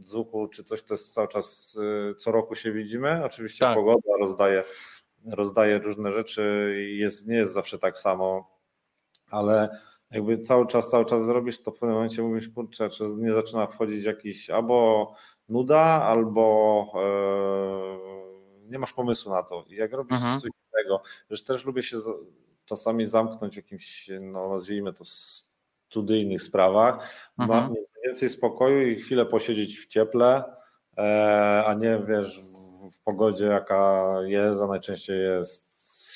[0.00, 1.78] Zuku, czy coś, to jest cały czas,
[2.10, 3.24] e, co roku się widzimy.
[3.24, 3.74] Oczywiście tak.
[3.74, 4.64] pogoda rozdaje
[5.26, 8.50] rozdaje różne rzeczy i jest, nie jest zawsze tak samo,
[9.30, 9.80] ale
[10.10, 13.66] jakby cały czas, cały czas zrobisz, to w pewnym momencie mówisz, kurczę, czy nie zaczyna
[13.66, 15.12] wchodzić jakiś albo
[15.48, 19.64] nuda, albo e, nie masz pomysłu na to.
[19.68, 20.40] I jak robisz mhm.
[20.40, 21.96] coś innego, że też lubię się
[22.64, 26.94] czasami zamknąć w jakimś, no nazwijmy to studyjnych sprawach,
[27.38, 27.62] mhm.
[27.62, 30.44] mam więcej spokoju i chwilę posiedzieć w cieple,
[30.98, 32.40] e, a nie wiesz,
[33.00, 35.70] w pogodzie, jaka jest, a najczęściej jest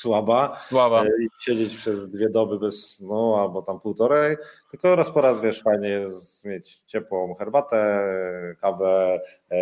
[0.04, 0.58] słaba.
[0.62, 1.04] Słaba.
[1.04, 4.36] E, I siedzieć przez dwie doby bez snu albo tam półtorej,
[4.70, 8.08] tylko raz po raz, wiesz, fajnie jest mieć ciepłą herbatę,
[8.60, 9.20] kawę,
[9.50, 9.56] e,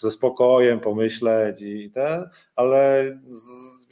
[0.00, 3.04] ze spokojem pomyśleć i ten, ale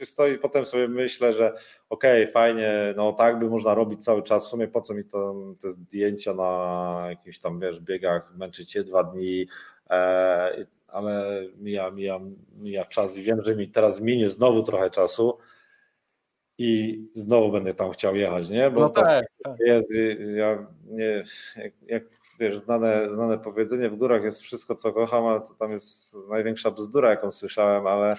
[0.03, 1.53] stoi, potem sobie myślę, że
[1.89, 5.05] okej, okay, fajnie, no tak by można robić cały czas, w sumie po co mi
[5.05, 9.47] to, te zdjęcia na jakimś tam, wiesz, biegach, męczyć się dwa dni,
[9.89, 12.19] e, ale mija, mija,
[12.57, 15.37] mija czas i wiem, że mi teraz minie znowu trochę czasu
[16.57, 18.71] i znowu będę tam chciał jechać, nie?
[18.71, 19.55] Bo no tak, tak, tak.
[19.59, 19.89] jest,
[20.35, 21.23] ja nie,
[21.57, 22.03] jak, jak
[22.39, 26.71] wiesz, znane, znane powiedzenie, w górach jest wszystko, co kocham, ale to tam jest największa
[26.71, 28.15] bzdura, jaką słyszałem, ale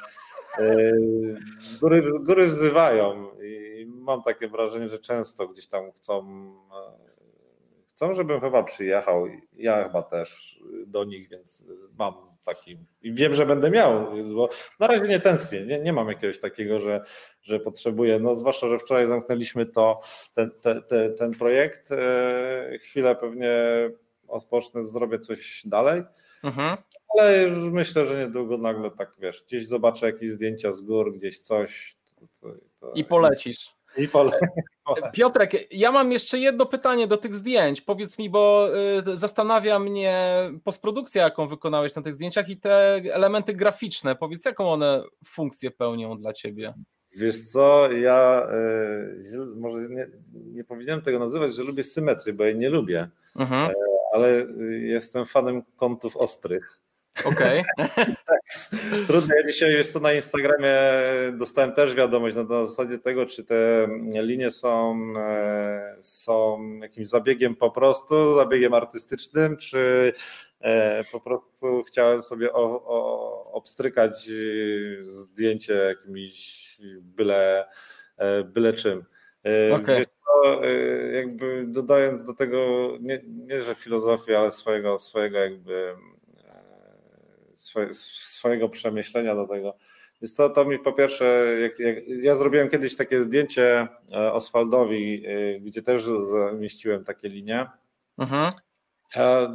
[0.59, 1.39] yy,
[1.81, 6.23] góry, góry wzywają i mam takie wrażenie, że często gdzieś tam chcą
[8.03, 9.27] chcą, żebym chyba przyjechał.
[9.57, 11.65] Ja chyba też do nich, więc
[11.99, 12.79] mam taki.
[13.03, 14.49] I wiem, że będę miał, bo
[14.81, 15.61] na razie nie tęsknię.
[15.67, 17.05] Nie, nie mam jakiegoś takiego, że,
[17.43, 18.19] że potrzebuję.
[18.19, 20.01] No, zwłaszcza, że wczoraj zamknęliśmy to,
[20.35, 21.93] ten, te, te, ten projekt.
[21.93, 23.55] E, chwilę pewnie
[24.29, 26.03] odpocznę, zrobię coś dalej.
[26.45, 26.77] Mhm.
[27.19, 31.41] Ale już myślę, że niedługo nagle tak wiesz, gdzieś zobaczę jakieś zdjęcia z gór, gdzieś
[31.41, 31.97] coś.
[32.15, 32.93] To, to, to...
[32.95, 33.82] I polecisz.
[33.97, 34.31] I pole.
[35.15, 37.81] Piotrek, ja mam jeszcze jedno pytanie do tych zdjęć.
[37.81, 38.69] Powiedz mi, bo
[39.13, 44.17] y, zastanawia mnie postprodukcja, jaką wykonałeś na tych zdjęciach i te elementy graficzne.
[44.17, 46.75] Powiedz, jaką one funkcję pełnią dla ciebie?
[47.17, 48.49] Wiesz co, ja
[49.35, 53.71] y, może nie, nie powinienem tego nazywać, że lubię symetrię, bo ja nie lubię, mhm.
[53.71, 53.75] E,
[54.13, 54.47] ale
[54.81, 56.82] jestem fanem kątów ostrych.
[57.25, 57.65] Okej.
[57.79, 58.17] Okay.
[59.07, 59.35] Trudno.
[59.35, 60.79] Ja dzisiaj jest to na Instagramie
[61.33, 67.71] dostałem też wiadomość na zasadzie tego, czy te linie są, e, są jakimś zabiegiem po
[67.71, 70.13] prostu, zabiegiem artystycznym, czy
[70.61, 74.31] e, po prostu chciałem sobie o, o, obstrykać
[75.07, 76.63] zdjęcie jakimś
[77.01, 77.69] byle,
[78.17, 79.05] e, byle czym.
[79.73, 80.05] Okay.
[81.13, 85.95] jakby dodając do tego nie, nie że filozofię, ale swojego, swojego jakby
[87.63, 89.77] swoje, swojego przemyślenia do tego.
[90.23, 95.27] Więc to, to mi po pierwsze, jak, jak, ja zrobiłem kiedyś takie zdjęcie e, Oswaldowi,
[95.27, 97.67] e, gdzie też zamieściłem takie linie.
[98.19, 98.53] Mhm.
[99.17, 99.55] Ja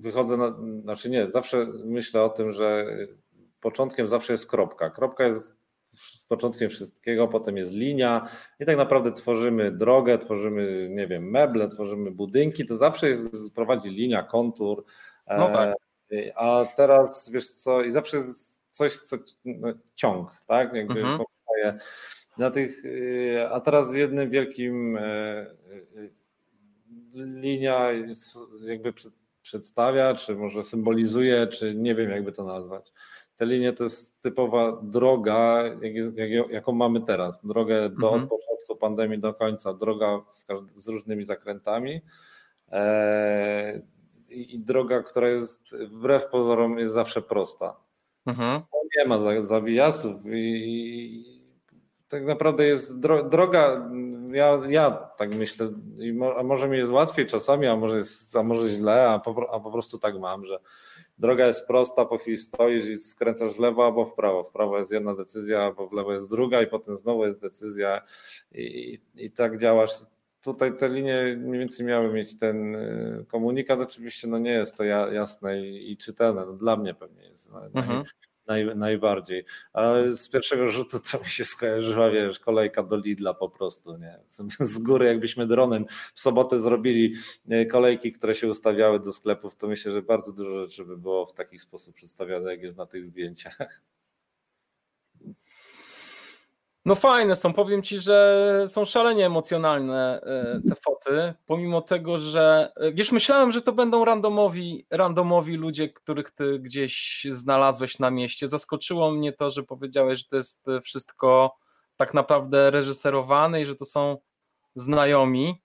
[0.00, 2.86] wychodzę, na, znaczy nie, zawsze myślę o tym, że
[3.60, 4.90] początkiem zawsze jest kropka.
[4.90, 5.56] Kropka jest
[6.28, 8.28] początkiem wszystkiego, potem jest linia
[8.60, 13.90] i tak naprawdę tworzymy drogę, tworzymy, nie wiem, meble, tworzymy budynki, to zawsze jest, prowadzi
[13.90, 14.84] linia, kontur.
[15.38, 15.85] No tak.
[16.34, 20.74] A teraz wiesz co, i zawsze jest coś, co no, ciąg, tak?
[20.74, 21.18] Jakby mhm.
[21.18, 21.78] powstaje
[22.38, 25.46] na tych, y, a teraz jednym wielkim y,
[25.96, 26.10] y,
[27.14, 27.88] linia
[28.62, 28.92] jakby
[29.42, 32.92] przedstawia, czy może symbolizuje, czy nie wiem jakby to nazwać.
[33.36, 37.46] Te linie to jest typowa droga, jak jest, jak, jaką mamy teraz.
[37.46, 38.22] Drogę do mhm.
[38.22, 42.00] od początku pandemii do końca, droga z, z różnymi zakrętami.
[42.72, 43.80] E,
[44.36, 47.76] i, droga, która jest wbrew pozorom jest zawsze prosta.
[48.26, 48.62] Mhm.
[48.96, 51.36] Nie ma zawijasów i
[52.08, 53.90] tak naprawdę jest droga,
[54.32, 55.68] ja, ja tak myślę,
[56.38, 59.60] a może mi jest łatwiej czasami, a może, jest, a może źle, a po, a
[59.60, 60.58] po prostu tak mam, że
[61.18, 64.42] droga jest prosta, po chwili stoisz i skręcasz w lewo albo w prawo.
[64.42, 68.02] W prawo jest jedna decyzja, albo w lewo jest druga i potem znowu jest decyzja
[68.52, 68.62] i,
[69.14, 69.90] i, i tak działasz
[70.52, 73.80] tutaj te linie mniej więcej miały mieć ten y, komunikat.
[73.80, 76.46] Oczywiście no nie jest to jasne i, czytelne.
[76.46, 78.04] No dla mnie pewnie jest mhm.
[78.46, 79.44] naj, najbardziej.
[79.72, 83.96] Ale z pierwszego rzutu to mi się skojarzyła, wiesz, kolejka do Lidla po prostu.
[83.96, 84.18] Nie?
[84.60, 87.14] Z góry jakbyśmy dronem w sobotę zrobili
[87.52, 91.26] y, kolejki, które się ustawiały do sklepów, to myślę, że bardzo dużo rzeczy by było
[91.26, 93.80] w taki sposób przedstawione, jak jest na tych zdjęciach.
[96.86, 102.72] No fajne są, powiem Ci, że są szalenie emocjonalne e, te foty, pomimo tego, że
[102.76, 108.48] e, wiesz, myślałem, że to będą randomowi, randomowi ludzie, których Ty gdzieś znalazłeś na mieście.
[108.48, 111.56] Zaskoczyło mnie to, że powiedziałeś, że to jest wszystko
[111.96, 114.16] tak naprawdę reżyserowane i że to są
[114.74, 115.62] znajomi.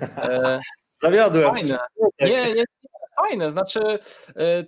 [0.00, 0.60] E,
[0.96, 1.50] Zawiodłem.
[1.50, 1.78] Fajne.
[2.20, 2.64] Nie, nie, nie,
[3.16, 3.98] fajne, znaczy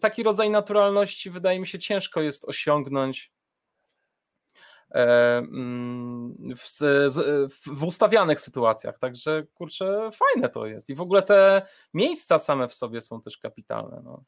[0.01, 3.32] taki rodzaj naturalności wydaje mi się ciężko jest osiągnąć E,
[6.57, 6.69] w,
[7.67, 8.99] w, ustawianych sytuacjach.
[8.99, 10.91] Także kurczę, fajne to jest.
[10.91, 11.63] I w ogóle te
[11.95, 14.03] miejsca same w sobie są też kapitalne.
[14.05, 14.25] No.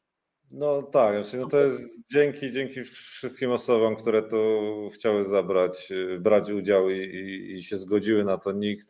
[0.51, 6.89] No tak, no to jest dzięki, dzięki wszystkim osobom, które tu chciały zabrać, brać udział
[6.89, 8.51] i, i, i się zgodziły na to.
[8.51, 8.87] Nikt,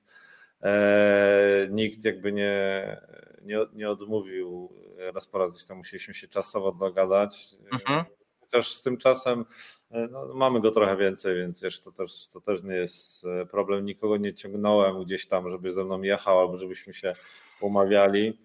[0.62, 2.98] e, nikt jakby nie,
[3.42, 4.70] nie, nie odmówił.
[5.14, 7.56] Raz po raz gdzieś tam musieliśmy się czasowo dogadać.
[7.74, 8.06] Mhm
[8.46, 9.46] chociaż z tym czasem
[9.92, 13.46] e, no, mamy go trochę więcej, więc wiesz, to też, to też nie jest e,
[13.46, 13.86] problem.
[13.86, 17.14] Nikogo nie ciągnąłem gdzieś tam, żeby ze mną jechał albo żebyśmy się
[17.62, 18.40] umawiali.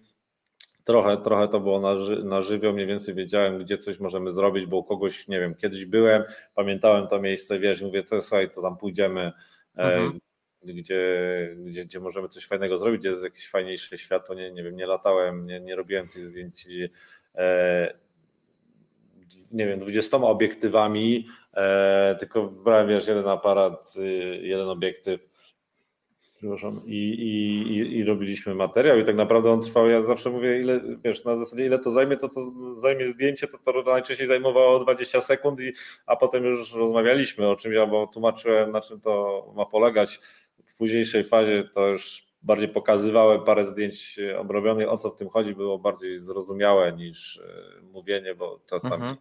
[0.83, 4.65] Trochę, trochę to było na, ży, na żywioł, mniej więcej wiedziałem, gdzie coś możemy zrobić,
[4.65, 6.23] bo u kogoś, nie wiem, kiedyś byłem,
[6.55, 9.31] pamiętałem to miejsce, wiesz, mówię, to słuchaj, to tam pójdziemy,
[9.77, 10.19] e, mhm.
[10.63, 14.75] gdzie, gdzie, gdzie możemy coś fajnego zrobić, gdzie jest jakieś fajniejsze światło, nie, nie wiem,
[14.75, 16.67] nie latałem, nie, nie robiłem tych zdjęć
[17.35, 17.93] e,
[19.51, 25.31] nie wiem, 20 obiektywami, e, tylko wybrałem wiesz, jeden aparat, y, jeden obiektyw
[26.41, 30.81] przepraszam, i, i, i, robiliśmy materiał i tak naprawdę on trwał, ja zawsze mówię, ile,
[31.03, 32.41] wiesz, na zasadzie ile to zajmie, to to
[32.73, 35.73] zajmie zdjęcie, to to najczęściej zajmowało 20 sekund, i,
[36.05, 40.19] a potem już rozmawialiśmy o czymś, albo tłumaczyłem, na czym to ma polegać.
[40.67, 45.55] W późniejszej fazie to już bardziej pokazywałem parę zdjęć obrobionych, o co w tym chodzi,
[45.55, 49.17] było bardziej zrozumiałe niż e, mówienie, bo czasami mhm.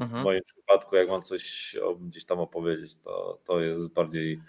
[0.00, 0.22] Mhm.
[0.22, 4.40] w moim przypadku, jak mam coś gdzieś tam opowiedzieć, to, to jest bardziej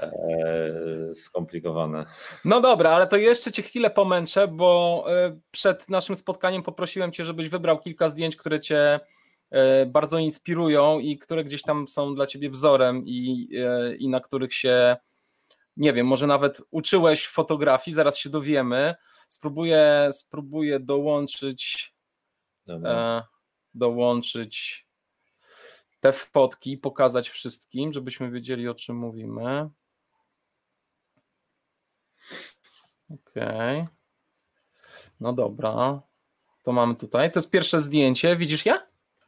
[0.00, 2.04] e, skomplikowane.
[2.44, 7.24] No dobra, ale to jeszcze Cię chwilę pomęczę, bo e, przed naszym spotkaniem poprosiłem Cię,
[7.24, 9.00] żebyś wybrał kilka zdjęć, które Cię
[9.50, 13.48] e, bardzo inspirują i które gdzieś tam są dla Ciebie wzorem i,
[13.98, 14.96] i na których się
[15.78, 18.94] nie wiem, może nawet uczyłeś fotografii, zaraz się dowiemy.
[19.28, 21.94] Spróbuję, spróbuję dołączyć,
[22.68, 23.22] e,
[23.74, 24.86] dołączyć
[26.00, 29.70] te fotki, pokazać wszystkim, żebyśmy wiedzieli o czym mówimy.
[33.10, 33.80] Okej.
[33.80, 33.94] Okay.
[35.20, 36.02] No dobra.
[36.62, 37.32] To mamy tutaj.
[37.32, 38.36] To jest pierwsze zdjęcie.
[38.36, 38.78] Widzisz je?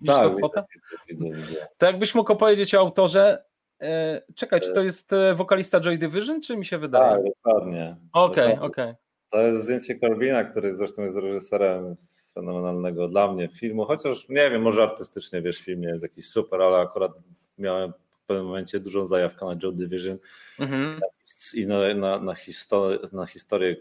[0.01, 0.65] Widzisz tak, tę fotę?
[1.09, 1.69] Widzę, widzę.
[1.79, 3.50] To jakbyś mógł opowiedzieć o autorze.
[3.81, 7.11] E, czekaj, czy to jest e, wokalista Joy Division, czy mi się wydaje?
[7.11, 7.97] Tak, dokładnie.
[8.13, 8.55] Okej, okej.
[8.55, 8.95] Okay, okay.
[9.31, 11.97] To jest zdjęcie Corbina, który zresztą jest reżyserem
[12.35, 16.63] fenomenalnego dla mnie filmu, chociaż nie wiem, może artystycznie, wiesz, film nie jest jakiś super,
[16.63, 17.13] ale akurat
[17.59, 20.19] miałem w pewnym momencie dużą zajawkę na Joe Division
[20.59, 21.01] mhm.
[21.55, 23.77] i na, na, na, historię, na historię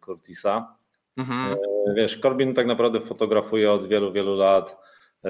[0.00, 0.76] Curtisa.
[1.16, 1.52] Mhm.
[1.52, 4.78] E, wiesz, Corbin tak naprawdę fotografuje od wielu, wielu lat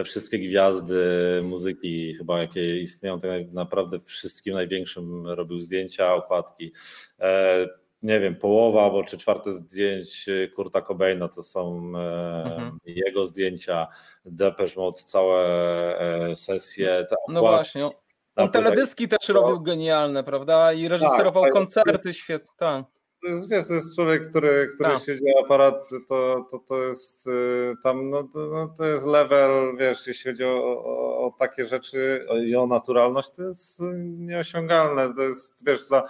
[0.04, 1.00] wszystkie gwiazdy
[1.42, 6.72] muzyki, chyba jakie istnieją, tak naprawdę wszystkim największym robił zdjęcia, okładki.
[7.20, 7.66] E,
[8.02, 12.78] nie wiem, połowa albo czy czwarte zdjęć Kurta Cobaina to są mhm.
[12.86, 13.86] jego zdjęcia,
[14.24, 17.06] Depeche Mode, całe sesje.
[17.28, 17.90] no właśnie,
[18.36, 20.72] on teledyski też robił genialne, prawda?
[20.72, 22.84] I reżyserował tak, koncerty świetne.
[23.24, 25.02] To jest, wiesz, to jest człowiek, który, który tak.
[25.02, 30.06] siedzi aparat, to, to, to jest y, tam, no to, no to jest level, wiesz,
[30.06, 33.80] jeśli chodzi o, o, o takie rzeczy i o naturalność, to jest
[34.18, 35.14] nieosiągalne.
[35.14, 36.02] To jest, wiesz, dla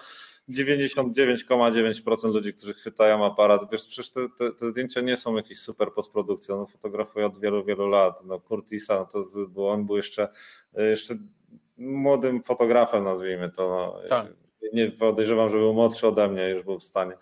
[0.49, 5.93] 99,9% ludzi, którzy chwytają aparat, wiesz, przecież te, te, te, zdjęcia nie są jakieś super
[5.93, 10.29] postprodukcją, no fotografuję od wielu, wielu lat, no Curtisa, no to był, on był jeszcze,
[10.75, 11.15] jeszcze
[11.79, 14.09] młodym fotografem, nazwijmy to, no.
[14.09, 17.13] tak nie podejrzewam, że był młodszy ode mnie, już był w stanie.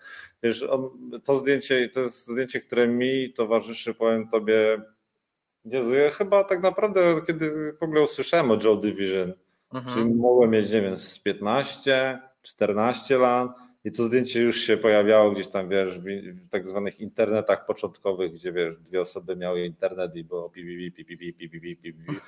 [0.43, 0.89] Wiesz, on,
[1.23, 4.81] to zdjęcie, to jest zdjęcie, które mi towarzyszy, powiem tobie,
[5.65, 9.33] Jezu, ja chyba tak naprawdę, kiedy w ogóle usłyszałem o Joe Division,
[9.73, 9.95] mhm.
[9.95, 13.49] czyli mogłem mieć, nie wiem, z 15, 14 lat
[13.85, 18.51] i to zdjęcie już się pojawiało gdzieś tam, wiesz, w, tak zwanych internetach początkowych, gdzie,
[18.51, 22.19] wiesz, dwie osoby miały internet i było pipipi, pipipi, pipipi, pipipi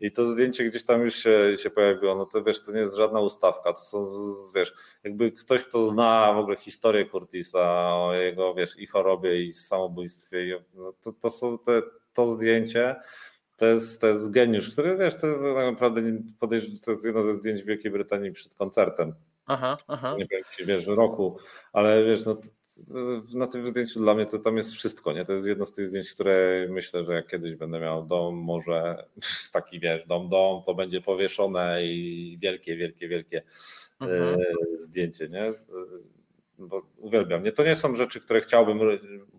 [0.00, 2.96] i to zdjęcie gdzieś tam już się, się pojawiło, no to wiesz, to nie jest
[2.96, 4.10] żadna ustawka, to są,
[4.54, 9.54] wiesz, jakby ktoś, kto zna w ogóle historię Curtisa, o jego, wiesz, i chorobie, i
[9.54, 11.82] samobójstwie, no to, to są te,
[12.12, 12.96] to zdjęcie,
[13.56, 16.02] to jest, to jest geniusz, który, wiesz, to jest tak naprawdę,
[16.82, 19.14] to jest jedno ze zdjęć Wielkiej Brytanii przed koncertem.
[19.52, 20.16] Aha, aha.
[20.18, 21.38] Nie wiem, wiesz, roku,
[21.72, 22.40] ale wiesz, no
[23.34, 25.24] na tym zdjęciu dla mnie to tam jest wszystko, nie?
[25.24, 29.04] To jest jedno z tych zdjęć, które myślę, że jak kiedyś będę miał dom, może
[29.52, 33.42] taki wiesz, dom, dom, to będzie powieszone i wielkie, wielkie, wielkie
[34.00, 34.38] mhm.
[34.78, 35.52] zdjęcie, nie?
[36.58, 37.42] Bo uwielbiam.
[37.42, 38.80] Nie, to nie są rzeczy, które chciałbym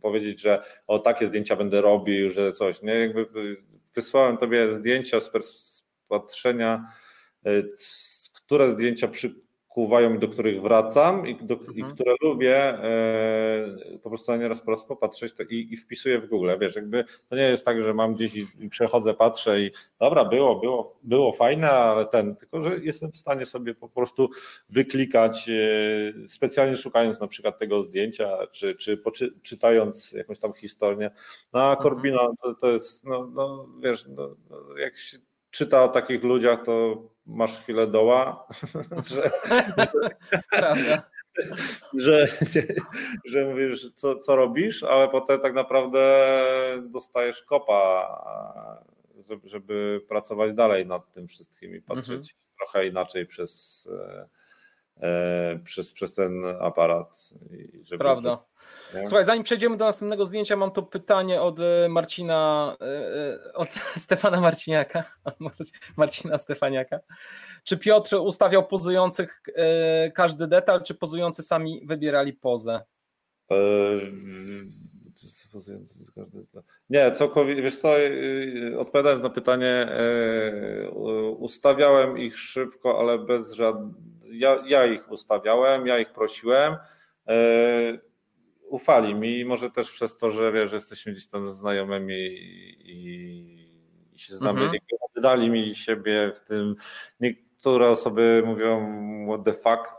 [0.01, 2.93] powiedzieć, że o takie zdjęcia będę robił, że coś, nie?
[2.93, 3.25] Jakby
[3.95, 5.31] wysłałem tobie zdjęcia z
[6.07, 6.85] patrzenia,
[7.45, 7.51] e,
[8.33, 9.35] które zdjęcia przy
[9.73, 11.77] kuwają do których wracam i, do, mhm.
[11.77, 16.27] i które lubię e, po prostu na nieraz po raz popatrzeć i, i wpisuję w
[16.27, 16.49] Google.
[16.59, 20.25] Wiesz, jakby to nie jest tak, że mam gdzieś i, i, przechodzę, patrzę i dobra,
[20.25, 24.29] było, było, było fajne, ale ten, tylko że jestem w stanie sobie po prostu
[24.69, 31.11] wyklikać, e, specjalnie szukając na przykład tego zdjęcia, czy, czy poczy, czytając jakąś tam historię.
[31.53, 31.83] No a mhm.
[31.83, 35.17] Corbina to, to jest, no, no wiesz, no, no jak się
[35.51, 38.47] czyta o takich ludziach, to masz chwilę doła,
[39.13, 39.31] że,
[41.93, 42.27] że,
[43.25, 46.27] że mówisz, co, co robisz, ale potem tak naprawdę
[46.83, 48.07] dostajesz kopa,
[49.19, 52.57] żeby, żeby pracować dalej nad tym wszystkim i patrzeć mhm.
[52.57, 54.40] trochę inaczej przez E,
[55.63, 57.29] przez, przez ten aparat.
[57.81, 58.43] Żeby, Prawda.
[58.95, 59.07] Nie?
[59.07, 63.69] Słuchaj, zanim przejdziemy do następnego zdjęcia, mam tu pytanie od e, Marcina, e, od
[64.03, 65.03] Stefana Marciniaka,
[65.97, 66.99] Marcina Stefaniaka.
[67.63, 69.41] Czy Piotr ustawiał pozujących
[70.13, 72.81] każdy detal, czy pozujący sami wybierali pozę?
[76.89, 77.93] Nie, całkowicie, wiesz co,
[78.77, 79.87] odpowiadając na pytanie,
[81.37, 83.95] ustawiałem ich szybko, ale bez żadnych
[84.31, 86.75] ja, ja ich ustawiałem, ja ich prosiłem.
[87.27, 87.97] E,
[88.69, 92.27] ufali mi, może też przez to, że wiesz, że jesteśmy gdzieś tam znajomymi
[92.83, 94.79] i, i się znamy, mhm.
[95.17, 96.75] oddali mi siebie w tym.
[97.19, 99.91] Niektóre osoby mówią what the fuck,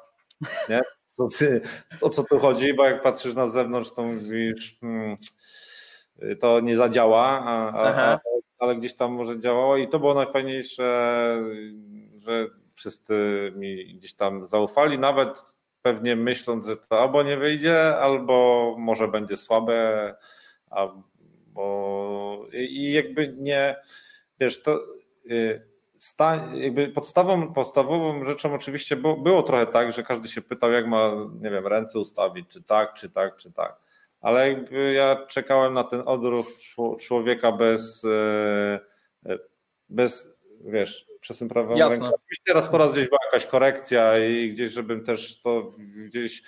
[0.68, 0.80] nie?
[1.06, 1.60] Co ty,
[2.00, 5.16] o co tu chodzi, bo jak patrzysz na zewnątrz, to mówisz hmm,
[6.40, 8.20] to nie zadziała, a, a,
[8.58, 10.84] ale gdzieś tam może działało i to było najfajniejsze,
[12.18, 13.14] że wszyscy
[13.56, 19.36] mi gdzieś tam zaufali, nawet pewnie myśląc, że to albo nie wyjdzie, albo może będzie
[19.36, 20.14] słabe,
[20.70, 23.76] albo i jakby nie,
[24.40, 24.80] wiesz, to
[25.30, 30.72] y, sta, jakby podstawą, podstawową rzeczą oczywiście było, było trochę tak, że każdy się pytał,
[30.72, 31.10] jak ma,
[31.40, 33.76] nie wiem, ręce ustawić, czy tak, czy tak, czy tak.
[34.20, 36.46] Ale jakby ja czekałem na ten odruch
[37.00, 38.80] człowieka bez, e,
[39.26, 39.38] e,
[39.88, 40.28] bez
[40.64, 42.04] wiesz, przesuń prawą Jasne.
[42.04, 42.16] ręką.
[42.24, 45.72] Oczywiście raz po raz gdzieś była jakaś korekcja i gdzieś, żebym też to
[46.06, 46.42] gdzieś,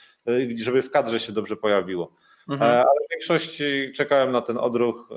[0.57, 2.17] żeby w kadrze się dobrze pojawiło.
[2.49, 2.71] Mhm.
[2.71, 5.09] Ale w większości czekałem na ten odruch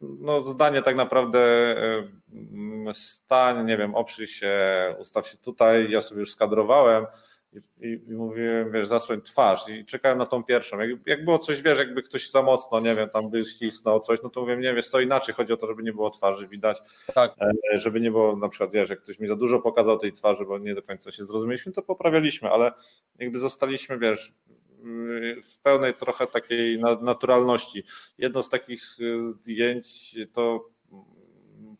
[0.00, 1.40] no, zdanie tak naprawdę
[2.86, 4.56] e, stań, nie wiem, oprzyj się,
[4.98, 7.06] ustaw się tutaj, ja sobie już skadrowałem
[7.80, 10.78] i, i, mówiłem, wiesz, zasłoń twarz i czekałem na tą pierwszą.
[10.80, 14.22] Jak, jak, było coś, wiesz, jakby ktoś za mocno, nie wiem, tam by ścisnął coś,
[14.22, 16.78] no to mówię, nie wiesz, co inaczej, chodzi o to, żeby nie było twarzy widać,
[17.14, 17.34] tak.
[17.40, 20.44] E, żeby nie było na przykład, wiesz, jak ktoś mi za dużo pokazał tej twarzy,
[20.44, 22.72] bo nie do końca się zrozumieliśmy, to poprawialiśmy, ale
[23.18, 24.34] jakby zostaliśmy, wiesz,
[25.44, 27.84] w pełnej trochę takiej naturalności.
[28.18, 28.82] Jedno z takich
[29.18, 30.68] zdjęć to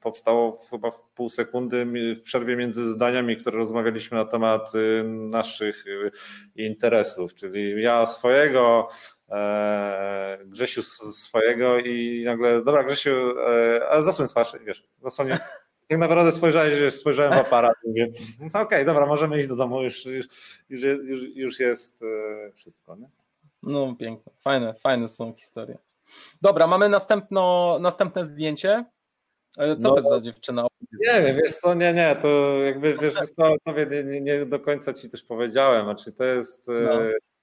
[0.01, 5.87] powstało chyba w pół sekundy w przerwie między zdaniami, które rozmawialiśmy na temat y, naszych
[5.87, 6.11] y,
[6.57, 8.89] interesów, czyli ja swojego,
[9.31, 10.83] e, Grzesiu
[11.13, 13.11] swojego i nagle, dobra Grzesiu,
[13.41, 15.39] e, ale zasłoń twarz, wiesz, zasłonię.
[15.89, 19.83] Tak naprawdę spojrzałeś, spojrzałem w aparat, więc no okej, okay, dobra, możemy iść do domu,
[19.83, 20.27] już, już,
[20.69, 22.97] już, już jest e, wszystko.
[22.97, 23.09] Nie?
[23.63, 25.79] No piękne, fajne, fajne są historie.
[26.43, 28.85] Dobra, mamy następno, następne zdjęcie.
[29.57, 30.67] E, co no, to jest za dziewczyna?
[31.07, 33.57] Nie wiem, wiesz co, nie, nie, to jakby, wiesz, co,
[33.91, 36.99] nie, nie, nie do końca ci też powiedziałem, znaczy to jest e, no.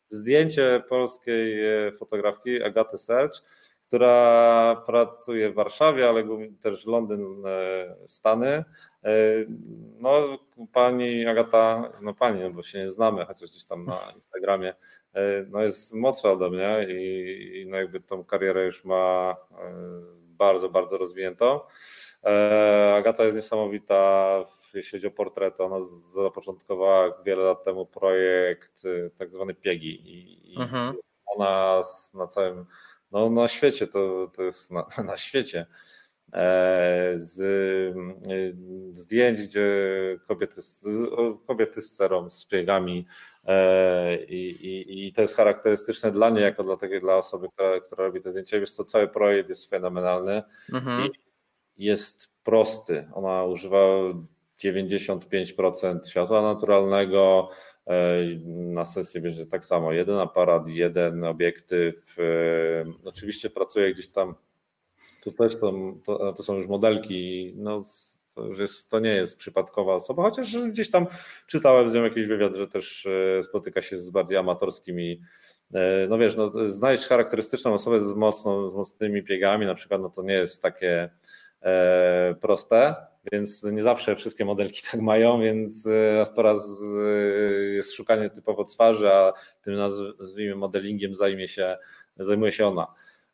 [0.09, 1.61] zdjęcie polskiej
[1.99, 3.43] fotografki Agaty Sercz,
[3.87, 6.23] która pracuje w Warszawie, ale
[6.61, 8.47] też Londyn, e, Stany.
[8.47, 8.63] E,
[9.99, 10.39] no,
[10.73, 14.73] pani Agata, no pani, no bo się nie znamy, chociaż gdzieś tam na Instagramie,
[15.13, 19.35] e, no jest młodsza ode mnie i, i no jakby tą karierę już ma
[20.37, 21.59] bardzo, bardzo rozwiniętą.
[22.95, 25.63] Agata jest niesamowita, jeśli chodzi o portrety.
[25.63, 25.77] Ona
[26.13, 28.83] zapoczątkowała wiele lat temu projekt
[29.17, 30.01] tak zwany Piegi
[30.53, 30.95] i, mhm.
[31.25, 31.81] ona
[32.13, 32.65] na całym
[33.13, 35.65] no, na świecie, to, to jest na, na świecie.
[36.33, 37.93] E, z e,
[38.93, 39.69] zdjęć, gdzie
[40.27, 40.61] kobiety,
[41.47, 43.32] kobiety z cerą, z biegami e,
[44.27, 48.05] i, i, i, to jest charakterystyczne dla niej, jako dla, takiej, dla osoby, która, która
[48.05, 48.59] robi te zdjęcia.
[48.59, 51.09] Wiesz co, cały projekt jest fenomenalny mhm.
[51.77, 53.09] i jest prosty.
[53.13, 53.77] Ona używa
[54.59, 57.49] 95% światła naturalnego,
[57.87, 62.15] E, na sesję bierze tak samo jeden aparat, jeden obiektyw.
[62.19, 64.35] E, oczywiście pracuje gdzieś tam,
[65.23, 67.81] tu też są, to, to są już modelki, no
[68.35, 71.07] to, już jest, to nie jest przypadkowa osoba, chociaż gdzieś tam
[71.47, 75.21] czytałem z nią jakiś wywiad, że też e, spotyka się z bardziej amatorskimi
[76.09, 80.23] no wiesz, no, znaleźć charakterystyczną osobę z, mocno, z mocnymi biegami, na przykład, no to
[80.23, 81.09] nie jest takie
[81.61, 82.95] e, proste
[83.31, 88.29] więc nie zawsze wszystkie modelki tak mają, więc e, raz po raz e, jest szukanie
[88.29, 91.77] typowo twarzy, a tym nazwijmy modelingiem zajmie się,
[92.17, 92.87] zajmuje się ona.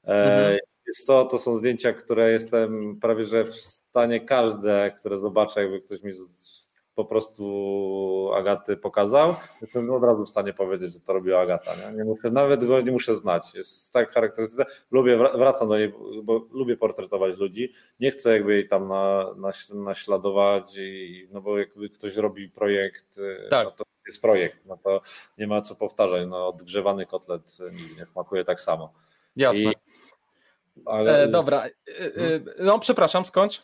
[0.04, 0.58] E, mhm.
[0.90, 5.82] Jest co, to są zdjęcia, które jestem prawie że w stanie każde, które zobaczę, jakby
[5.82, 6.14] ktoś mi
[6.96, 11.76] po prostu Agaty pokazał, jestem od razu w stanie powiedzieć, że to robiła Agata.
[11.76, 13.54] Nie, nie muszę, nawet go nie muszę znać.
[13.56, 14.66] Jest tak charakterystyczne.
[14.92, 17.74] Lubię, wracam do niej, bo lubię portretować ludzi.
[18.00, 23.18] Nie chcę jakby jej tam na, na, naśladować, i, no bo jakby ktoś robi projekt,
[23.18, 23.66] y, tak.
[23.66, 25.02] no to jest projekt, no to
[25.38, 26.28] nie ma co powtarzać.
[26.28, 28.94] No, odgrzewany kotlet nigdy nie smakuje tak samo.
[29.36, 29.72] Jasne.
[29.72, 29.76] I,
[30.86, 31.24] ale...
[31.24, 31.70] E, dobra, e,
[32.06, 33.64] e, no przepraszam, skończ.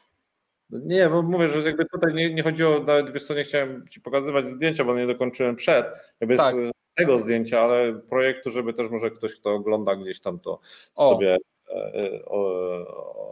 [0.69, 4.01] Nie, bo mówię, że jakby tutaj nie, nie chodziło, nawet wiesz co, nie chciałem ci
[4.01, 5.85] pokazywać zdjęcia, bo nie dokończyłem przed,
[6.19, 6.55] jakby tak.
[6.55, 10.59] z tego zdjęcia, ale projektu, żeby też może ktoś, kto ogląda gdzieś tam to
[10.95, 11.09] o.
[11.09, 11.37] sobie
[11.69, 12.25] e, e,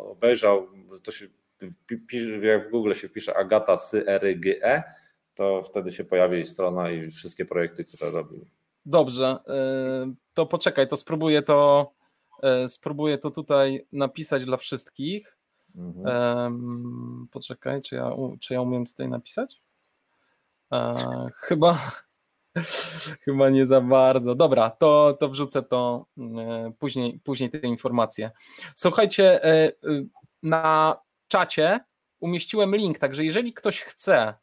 [0.10, 0.68] obejrzał,
[1.04, 1.28] to się
[2.42, 4.84] jak w Google się wpisze Agata Syryge,
[5.36, 8.46] to wtedy się pojawi jej strona i wszystkie projekty, które robi.
[8.86, 9.38] Dobrze,
[10.34, 11.92] to poczekaj, to spróbuję to
[12.68, 15.38] spróbuję to tutaj napisać dla wszystkich.
[15.76, 16.06] Mhm.
[16.06, 19.60] Um, poczekaj, czy ja, czy ja umiem tutaj napisać?
[20.74, 20.96] E,
[21.36, 21.92] chyba,
[23.26, 24.36] chyba nie za bardzo.
[24.36, 28.32] Dobra, to, to wrzucę to e, później, później te informacje.
[28.76, 29.72] Słuchajcie, e,
[30.44, 30.96] na
[31.28, 31.80] czacie
[32.20, 34.34] umieściłem link, także jeżeli ktoś chce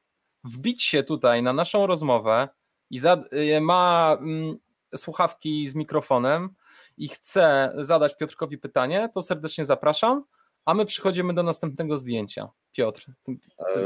[0.45, 2.49] wbić się tutaj na naszą rozmowę
[2.91, 4.57] i e, ma mm,
[4.97, 6.55] słuchawki z mikrofonem
[6.97, 10.25] i chce zadać Piotrkowi pytanie, to serdecznie zapraszam.
[10.65, 12.49] A my przechodzimy do następnego zdjęcia.
[12.73, 13.33] Piotr, te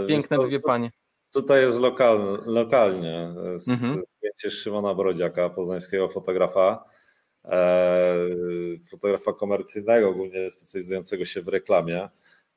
[0.09, 0.91] piękne dwie panie.
[1.33, 3.35] Tutaj jest lokalnie, lokalnie
[3.69, 4.03] mhm.
[4.19, 6.85] zdjęcie Szymona Brodziaka, poznańskiego fotografa,
[7.45, 8.15] e,
[8.91, 12.09] fotografa komercyjnego, głównie specjalizującego się w reklamie.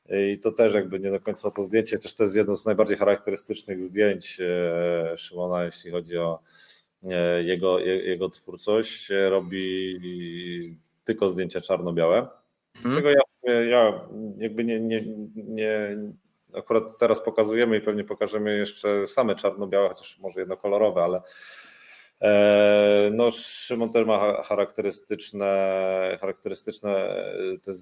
[0.09, 2.97] I to też jakby nie do końca to zdjęcie, też to jest jedno z najbardziej
[2.97, 6.39] charakterystycznych zdjęć e, Szymona, jeśli chodzi o
[7.43, 9.09] jego, jego twórczość.
[9.29, 9.99] Robi
[11.05, 12.27] tylko zdjęcia czarno-białe,
[12.83, 12.97] hmm.
[12.97, 14.01] czego ja, ja
[14.37, 15.01] jakby nie, nie,
[15.35, 15.97] nie,
[16.53, 21.21] akurat teraz pokazujemy i pewnie pokażemy jeszcze same czarno-białe, chociaż może jednokolorowe, ale
[22.21, 27.33] E, no, Szymon też ma charakterystyczne, charakterystyczne e,
[27.63, 27.73] te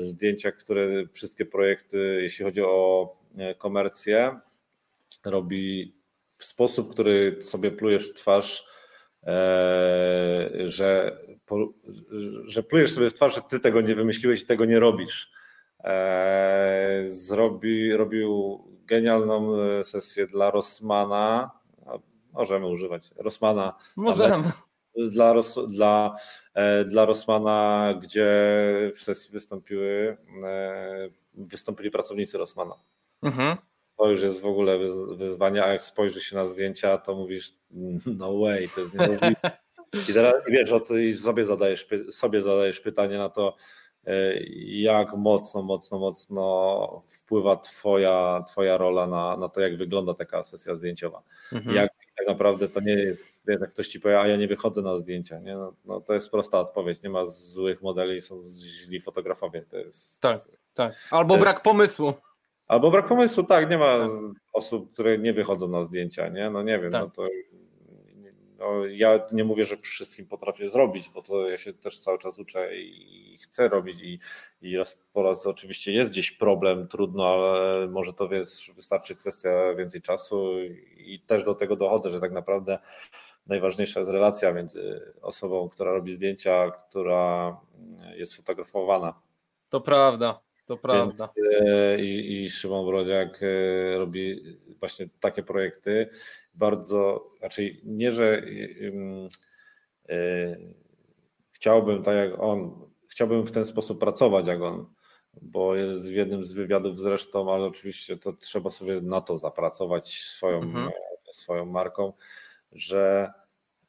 [0.00, 4.40] zdjęcia, które wszystkie projekty, jeśli chodzi o e, komercję,
[5.24, 5.94] robi
[6.40, 8.66] w sposób, który sobie plujesz w twarz,
[10.64, 11.18] że,
[12.44, 15.32] że plujesz sobie w twarz, że ty tego nie wymyśliłeś i tego nie robisz.
[17.06, 21.50] Zrobi, robił genialną sesję dla Rossmana,
[22.32, 23.74] możemy używać Rossmana.
[23.96, 24.52] Możemy.
[24.96, 25.34] Dla,
[25.68, 26.16] dla,
[26.54, 28.26] e, dla Rossmana, gdzie
[28.94, 32.74] w sesji wystąpiły, e, wystąpili pracownicy Rossmana.
[33.22, 33.56] Mhm.
[34.00, 34.78] To już jest w ogóle
[35.16, 37.52] wyzwanie, a jak spojrzy się na zdjęcia, to mówisz,
[38.06, 39.36] no way, to jest niemożliwe.
[40.10, 43.56] I teraz wiesz, o to i sobie zadajesz, sobie zadajesz pytanie na to,
[44.06, 44.34] e,
[44.66, 50.74] jak mocno, mocno, mocno wpływa twoja, twoja rola na, na to, jak wygląda taka sesja
[50.74, 51.22] zdjęciowa.
[51.52, 51.76] Mhm.
[51.76, 54.96] Jak tak naprawdę to nie jest, jak ktoś ci powie, a ja nie wychodzę na
[54.96, 55.38] zdjęcia.
[55.38, 55.56] Nie?
[55.56, 57.02] No, no, to jest prosta odpowiedź.
[57.02, 59.62] Nie ma złych modeli, są źli fotografowie.
[59.70, 60.94] To jest, tak, tak.
[61.10, 62.14] Albo brak pomysłu.
[62.70, 63.70] Albo brak pomysłu, tak.
[63.70, 64.10] Nie ma tak.
[64.52, 66.28] osób, które nie wychodzą na zdjęcia.
[66.28, 66.50] Nie?
[66.50, 67.02] No nie wiem, tak.
[67.02, 67.28] no to
[68.58, 72.38] no, ja nie mówię, że wszystkim potrafię zrobić, bo to ja się też cały czas
[72.38, 74.18] uczę i chcę robić i,
[74.62, 79.74] i raz po raz oczywiście jest gdzieś problem, trudno, ale może to wiesz, wystarczy kwestia
[79.74, 80.60] więcej czasu
[80.96, 82.78] i też do tego dochodzę, że tak naprawdę
[83.46, 87.56] najważniejsza jest relacja między osobą, która robi zdjęcia, która
[88.16, 89.14] jest fotografowana.
[89.68, 90.49] To prawda.
[90.70, 91.28] To prawda.
[91.36, 94.42] Więc, e, i, I Szymon Brodziak e, robi
[94.80, 96.08] właśnie takie projekty.
[96.54, 98.42] Bardzo, raczej nie, że
[100.08, 100.56] e,
[101.52, 104.86] chciałbym tak jak on, chciałbym w ten sposób pracować jak on,
[105.42, 110.08] bo jest w jednym z wywiadów zresztą, ale oczywiście to trzeba sobie na to zapracować
[110.08, 110.90] swoją, mhm.
[111.32, 112.12] swoją marką,
[112.72, 113.32] że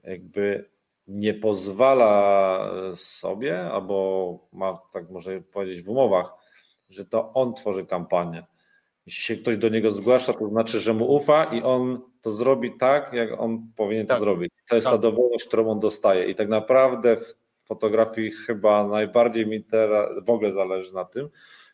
[0.04, 0.70] jakby
[1.08, 6.41] nie pozwala sobie, albo ma, tak może powiedzieć w umowach,
[6.94, 8.46] że to on tworzy kampanię.
[9.06, 12.78] Jeśli się ktoś do niego zgłasza, to znaczy, że mu ufa i on to zrobi
[12.78, 14.18] tak, jak on powinien tak.
[14.18, 14.52] to zrobić.
[14.70, 14.94] To jest tak.
[14.94, 16.26] ta dowolność, którą on dostaje.
[16.26, 21.30] I tak naprawdę w fotografii chyba najbardziej mi teraz w ogóle zależy na tym,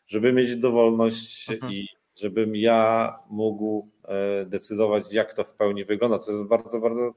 [0.06, 1.72] żeby mieć dowolność mhm.
[1.72, 7.14] i żebym ja mógł e, decydować, jak to w pełni wygląda, co jest bardzo, bardzo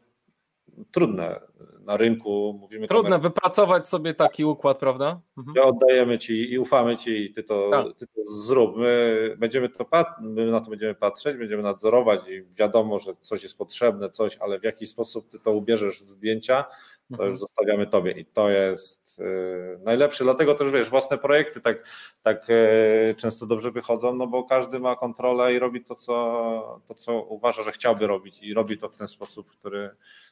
[0.92, 1.40] trudne
[1.86, 2.58] na rynku.
[2.60, 5.22] Mówimy Trudne wypracować sobie taki układ, prawda?
[5.38, 5.68] Mhm.
[5.68, 7.86] Oddajemy ci i ufamy ci i ty to, tak.
[7.98, 8.78] ty to zrób.
[8.78, 9.86] My, będziemy to,
[10.22, 14.60] my na to będziemy patrzeć, będziemy nadzorować i wiadomo, że coś jest potrzebne, coś, ale
[14.60, 16.66] w jaki sposób ty to ubierzesz w zdjęcia,
[17.12, 17.30] to mhm.
[17.30, 20.24] już zostawiamy tobie i to jest y, najlepsze.
[20.24, 21.88] Dlatego też wiesz, własne projekty tak,
[22.22, 26.96] tak y, często dobrze wychodzą, no bo każdy ma kontrolę i robi to co, to,
[26.96, 29.90] co uważa, że chciałby robić i robi to w ten sposób, który,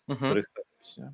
[0.07, 0.31] mhm.
[0.31, 0.97] który chce robić.
[0.97, 1.13] Nie?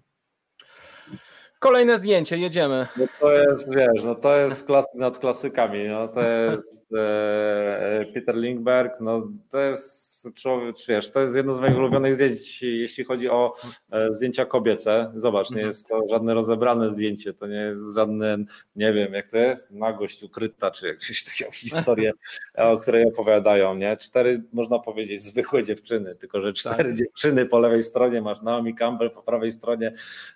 [1.60, 2.88] Kolejne zdjęcie, jedziemy.
[2.98, 5.88] No to jest, wiesz, no to jest klasyk nad klasykami.
[5.88, 11.62] No to jest e, Peter Lindbergh, no to jest człowiek, wiesz, to jest jedno z
[11.62, 13.54] moich ulubionych zdjęć, jeśli chodzi o
[13.92, 15.12] e, zdjęcia kobiece.
[15.16, 15.68] Zobacz, nie mhm.
[15.68, 18.38] jest to żadne rozebrane zdjęcie, to nie jest żadne,
[18.76, 22.12] nie wiem, jak to jest, nagość ukryta, czy jakieś taką historię,
[22.56, 23.98] o której opowiadają, nie?
[23.98, 26.94] Cztery, można powiedzieć, zwykłe dziewczyny, tylko że cztery tak.
[26.94, 29.94] dziewczyny po lewej stronie masz Naomi Campbell, po prawej stronie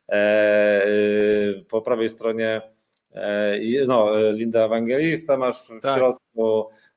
[0.10, 0.90] e, e
[1.70, 2.62] po prawej stronie
[3.14, 5.98] e, no, Linda Ewangelista masz w tak.
[5.98, 6.89] środku E,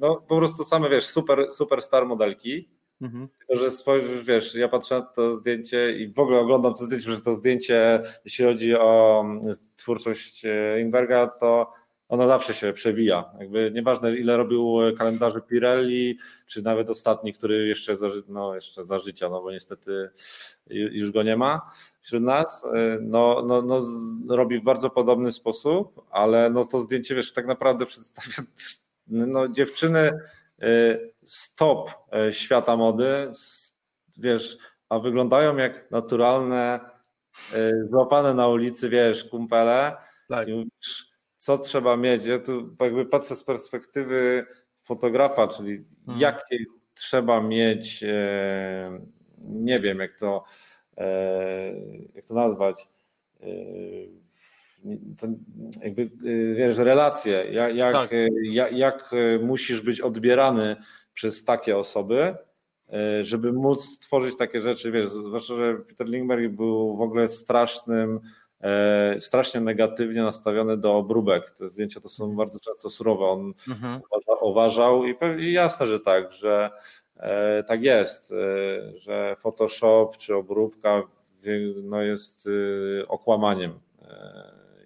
[0.00, 2.68] no po prostu same, wiesz, super, super star modelki,
[3.00, 3.28] mhm.
[3.38, 7.10] tylko że spojrzysz, wiesz, ja patrzę na to zdjęcie i w ogóle oglądam to zdjęcie,
[7.10, 9.24] że to zdjęcie, jeśli chodzi o
[9.76, 11.72] twórczość e, Ingberga, to
[12.08, 13.24] ona zawsze się przewija.
[13.38, 18.98] Jakby nieważne ile robił kalendarzy Pirelli, czy nawet ostatni, który jeszcze za, no, jeszcze za
[18.98, 20.10] życia, no bo niestety
[20.70, 21.60] już go nie ma
[22.08, 23.80] wśród nas, e, no, no, no,
[24.36, 28.48] robi w bardzo podobny sposób, ale no to zdjęcie, wiesz, tak naprawdę przedstawia
[29.06, 33.30] no, dziewczyny e, stop e, świata mody,
[34.18, 36.80] wiesz, a wyglądają jak naturalne,
[37.84, 39.96] złapane na ulicy, wiesz, kumpele.
[40.28, 40.48] Tak.
[40.48, 40.70] I
[41.48, 42.24] co trzeba mieć.
[42.24, 44.46] Ja tu jakby patrzę z perspektywy
[44.82, 46.20] fotografa, czyli hmm.
[46.20, 46.58] jakie
[46.94, 49.00] trzeba mieć, e,
[49.38, 50.44] nie wiem jak to,
[50.96, 51.72] e,
[52.14, 52.88] jak to nazwać,
[53.40, 53.46] e,
[55.20, 55.26] to
[55.82, 56.10] jakby,
[56.54, 58.10] wiesz, relacje, jak, jak, tak.
[58.42, 59.10] jak, jak
[59.42, 60.76] musisz być odbierany
[61.14, 62.34] przez takie osoby,
[63.20, 68.20] żeby móc stworzyć takie rzeczy, wiesz, zwłaszcza, że Peter Lindbergh był w ogóle strasznym,
[69.18, 71.50] strasznie negatywnie nastawiony do obróbek.
[71.50, 73.24] Te zdjęcia to są bardzo często surowe.
[73.24, 74.00] On mhm.
[74.40, 76.70] uważał i, i jasne, że tak, że
[77.66, 78.34] tak jest,
[78.94, 81.02] że Photoshop czy obróbka
[81.82, 82.48] no jest
[83.08, 83.80] okłamaniem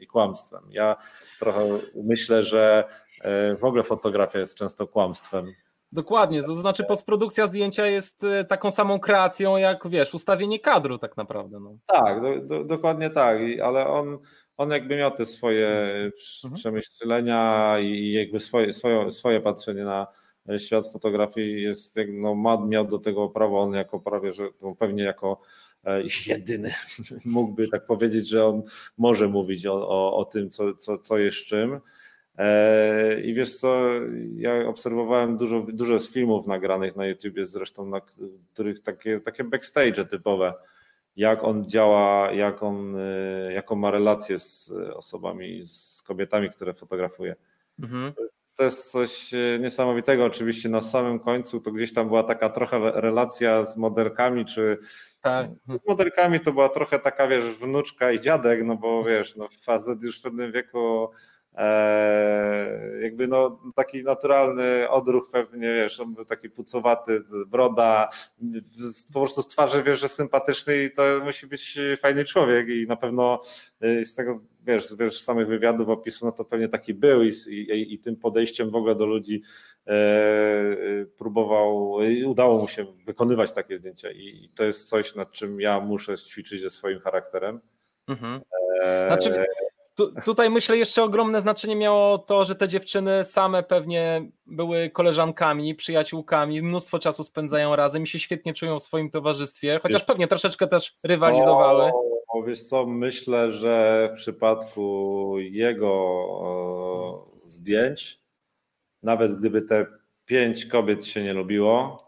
[0.03, 0.63] i kłamstwem.
[0.71, 0.97] Ja
[1.39, 2.85] trochę myślę, że
[3.21, 5.55] e, w ogóle fotografia jest często kłamstwem.
[5.93, 11.17] Dokładnie, to znaczy postprodukcja zdjęcia jest e, taką samą kreacją jak wiesz, ustawienie kadru tak
[11.17, 11.61] naprawdę.
[11.61, 11.77] No.
[11.87, 14.19] Tak, do, do, dokładnie tak, ale on,
[14.57, 15.69] on jakby miał te swoje
[16.45, 16.55] mhm.
[16.55, 20.07] przemyślenia i jakby swoje, swoje, swoje patrzenie na
[20.59, 25.41] świat fotografii jest, no, miał do tego prawo, on jako prawie, że no, pewnie jako
[25.85, 26.73] E, jedyny
[27.25, 28.63] mógłby tak powiedzieć, że on
[28.99, 31.81] może mówić o, o, o tym, co, co, co jest czym.
[32.39, 33.91] E, I wiesz co,
[34.37, 38.01] ja obserwowałem dużo, dużo z filmów nagranych na YouTubie, zresztą na
[38.53, 40.55] których takie, takie backstage typowe,
[41.17, 47.37] jak on działa, jak on, e, jaką ma relacje z osobami, z kobietami, które fotografuje.
[47.83, 48.13] Mhm.
[48.13, 49.31] To, jest, to jest coś
[49.61, 50.25] niesamowitego.
[50.25, 54.79] Oczywiście na samym końcu to gdzieś tam była taka trochę relacja z modelkami, czy
[55.21, 55.51] tak.
[55.83, 60.03] Z modelkami to była trochę taka, wiesz, wnuczka i dziadek, no bo wiesz, no facet
[60.03, 61.09] już w pewnym wieku e,
[63.03, 68.09] jakby no taki naturalny odruch pewnie, wiesz, on był taki pucowaty, broda,
[69.13, 72.97] po prostu z twarzy wiesz, że sympatyczny i to musi być fajny człowiek i na
[72.97, 73.41] pewno
[73.81, 77.95] e, z tego, wiesz, wiesz samych wywiadów, opisu, no to pewnie taki był i, i,
[77.95, 79.43] i tym podejściem w ogóle do ludzi
[79.89, 85.81] E, próbował, udało mu się wykonywać takie zdjęcia i to jest coś, nad czym ja
[85.81, 87.61] muszę ćwiczyć ze swoim charakterem.
[88.09, 88.41] Mhm.
[88.83, 89.47] E, znaczy,
[89.95, 95.75] tu, tutaj myślę jeszcze ogromne znaczenie miało to, że te dziewczyny same pewnie były koleżankami,
[95.75, 100.67] przyjaciółkami, mnóstwo czasu spędzają razem i się świetnie czują w swoim towarzystwie, chociaż pewnie troszeczkę
[100.67, 101.91] też rywalizowały.
[102.29, 105.93] O, wiesz co, myślę, że w przypadku jego
[106.29, 108.23] o, zdjęć
[109.03, 109.87] nawet gdyby te
[110.25, 112.03] pięć kobiet się nie lubiło,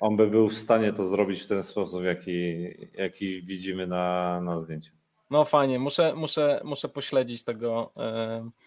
[0.00, 2.64] on by był w stanie to zrobić w ten sposób, jaki,
[2.94, 4.92] jaki widzimy na, na zdjęciu.
[5.30, 7.92] No fajnie, muszę, muszę, muszę pośledzić tego,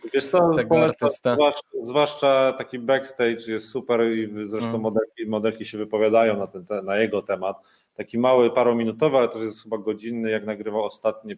[0.03, 1.33] yy, Wiesz co, tego artystę.
[1.33, 4.81] Zwłaszcza, zwłaszcza, taki backstage jest super i zresztą hmm.
[4.81, 7.57] modelki, modelki się wypowiadają na, ten, na jego temat.
[7.95, 11.35] Taki mały, parominutowy, ale to jest chyba godzinny, jak nagrywał ostatni,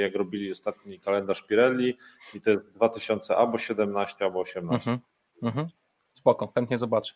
[0.00, 1.98] jak robili ostatni kalendarz Pirelli
[2.34, 4.90] i jest 2000 albo 17, albo 18.
[4.90, 4.98] Mhm.
[5.42, 5.68] Mhm.
[6.12, 7.14] Spoko, chętnie zobaczę.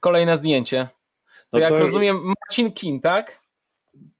[0.00, 0.88] Kolejne zdjęcie.
[1.26, 1.78] To no jak to...
[1.78, 3.45] rozumiem, Marcin Kin, tak?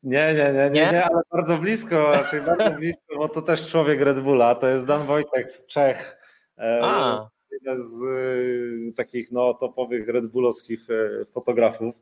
[0.03, 4.01] Nie, nie, nie, nie, nie, ale bardzo blisko, raczej bardzo blisko, bo to też człowiek
[4.01, 6.18] Red Bulla, to jest Dan Wojtek z Czech.
[6.59, 7.29] E, A.
[7.51, 11.95] Jeden z y, takich no, topowych Red Bullowskich e, fotografów.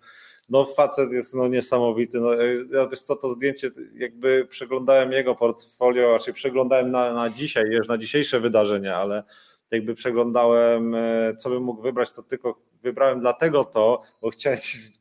[0.49, 2.21] No facet jest no, niesamowity.
[2.21, 7.31] No, e, ja wiesz co, to zdjęcie, jakby przeglądałem jego portfolio, raczej przeglądałem na, na
[7.31, 9.23] dzisiaj, wiesz, na dzisiejsze wydarzenia, ale
[9.71, 14.59] jakby przeglądałem, e, co bym mógł wybrać, to tylko wybrałem dlatego to, bo chciałem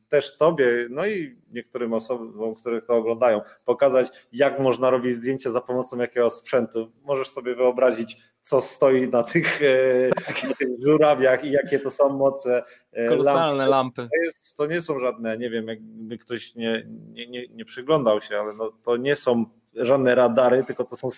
[0.08, 5.60] też Tobie, no i niektórym osobom, które to oglądają, pokazać, jak można robić zdjęcie za
[5.60, 6.92] pomocą jakiego sprzętu.
[7.02, 10.08] Możesz sobie wyobrazić, co stoi na tych, e,
[10.48, 12.62] na tych żurawiach i jakie to są moce.
[12.92, 14.00] E, Kolosalne lampy.
[14.00, 14.16] lampy.
[14.16, 18.20] To, jest, to, nie są żadne, nie wiem, jakby ktoś nie, nie, nie, nie przyglądał
[18.20, 21.08] się, ale no, to nie są żadne radary, tylko to są,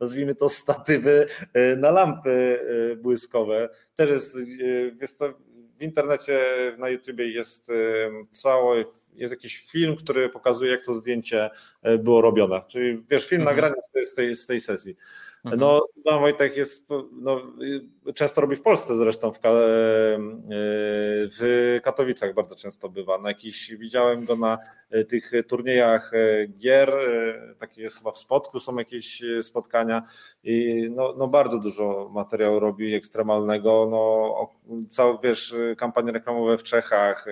[0.00, 2.60] nazwijmy to, statywy e, na lampy
[2.92, 3.68] e, błyskowe.
[3.96, 4.40] Też jest, e,
[5.00, 5.26] wiesz co,
[5.78, 6.40] w internecie,
[6.78, 7.72] na YouTubie jest
[8.30, 11.50] cały, jest jakiś film, który pokazuje, jak to zdjęcie
[11.98, 12.62] było robione.
[12.68, 13.56] Czyli wiesz, film mhm.
[13.56, 14.96] nagrany z tej, z tej sesji.
[15.46, 15.60] Mhm.
[15.60, 17.40] No, Dan Wojtek jest, no,
[18.14, 19.38] często robi w Polsce zresztą, w,
[21.38, 23.18] w Katowicach bardzo często bywa.
[23.18, 24.58] Na jakiś, widziałem go na
[24.90, 30.02] e, tych turniejach e, gier, e, takie jest chyba w Spodku, są jakieś spotkania
[30.44, 37.26] i no, no bardzo dużo materiału robi ekstremalnego, no całe, wiesz, kampanie reklamowe w Czechach,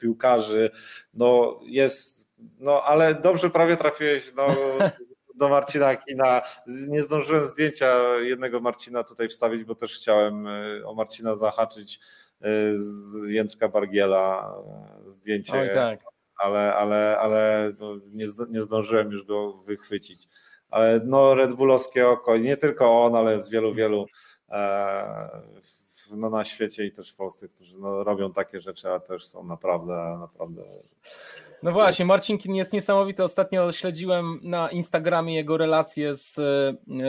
[0.00, 0.70] piłkarzy,
[1.14, 4.46] no jest, no ale dobrze prawie trafiłeś, no
[5.40, 6.42] do Marcina Kina.
[6.66, 12.00] Nie zdążyłem zdjęcia jednego Marcina tutaj wstawić, bo też chciałem e, o Marcina zahaczyć
[12.40, 14.54] e, z Jędrka Bargiela
[15.06, 15.60] e, zdjęcie.
[15.60, 16.00] Oj, tak.
[16.36, 17.72] Ale, ale, ale
[18.12, 20.28] nie, nie zdążyłem już go wychwycić.
[20.70, 24.06] Ale no Red Bullowskie oko, nie tylko on, ale z wielu, wielu
[26.10, 29.44] no, na świecie i też w Polsce, którzy no, robią takie rzeczy, a też są
[29.44, 30.62] naprawdę, naprawdę
[31.62, 33.22] No właśnie, Marcinkin jest niesamowity.
[33.22, 36.34] Ostatnio śledziłem na Instagramie jego relacje z,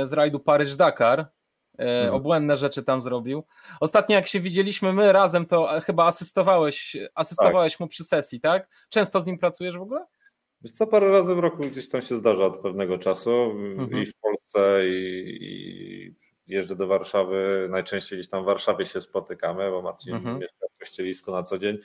[0.03, 1.25] z rajdu Paryż-Dakar.
[1.77, 2.13] Hmm.
[2.13, 3.43] Obłędne rzeczy tam zrobił.
[3.79, 7.79] Ostatnio jak się widzieliśmy my razem, to chyba asystowałeś, asystowałeś tak.
[7.79, 8.69] mu przy sesji, tak?
[8.89, 10.05] Często z nim pracujesz w ogóle?
[10.61, 14.01] Wiesz co, parę razy w roku gdzieś tam się zdarza od pewnego czasu mhm.
[14.01, 16.15] i w Polsce i, i,
[16.47, 20.39] jeżdżę do Warszawy, najczęściej gdzieś tam w Warszawie się spotykamy, bo Marcin mhm.
[20.39, 21.77] mieszka w Kościelisku na co dzień,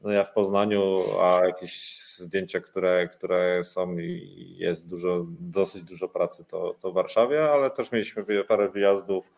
[0.00, 6.08] no ja w Poznaniu, a jakieś zdjęcia, które, które są i jest dużo, dosyć dużo
[6.08, 9.32] pracy, to, to w Warszawie, ale też mieliśmy parę wyjazdów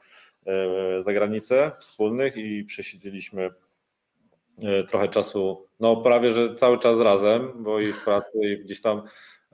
[0.46, 3.50] e, za granicę wspólnych i przesiedzieliśmy
[4.62, 8.80] e, trochę czasu, no prawie, że cały czas razem, bo i w pracy i gdzieś
[8.80, 9.02] tam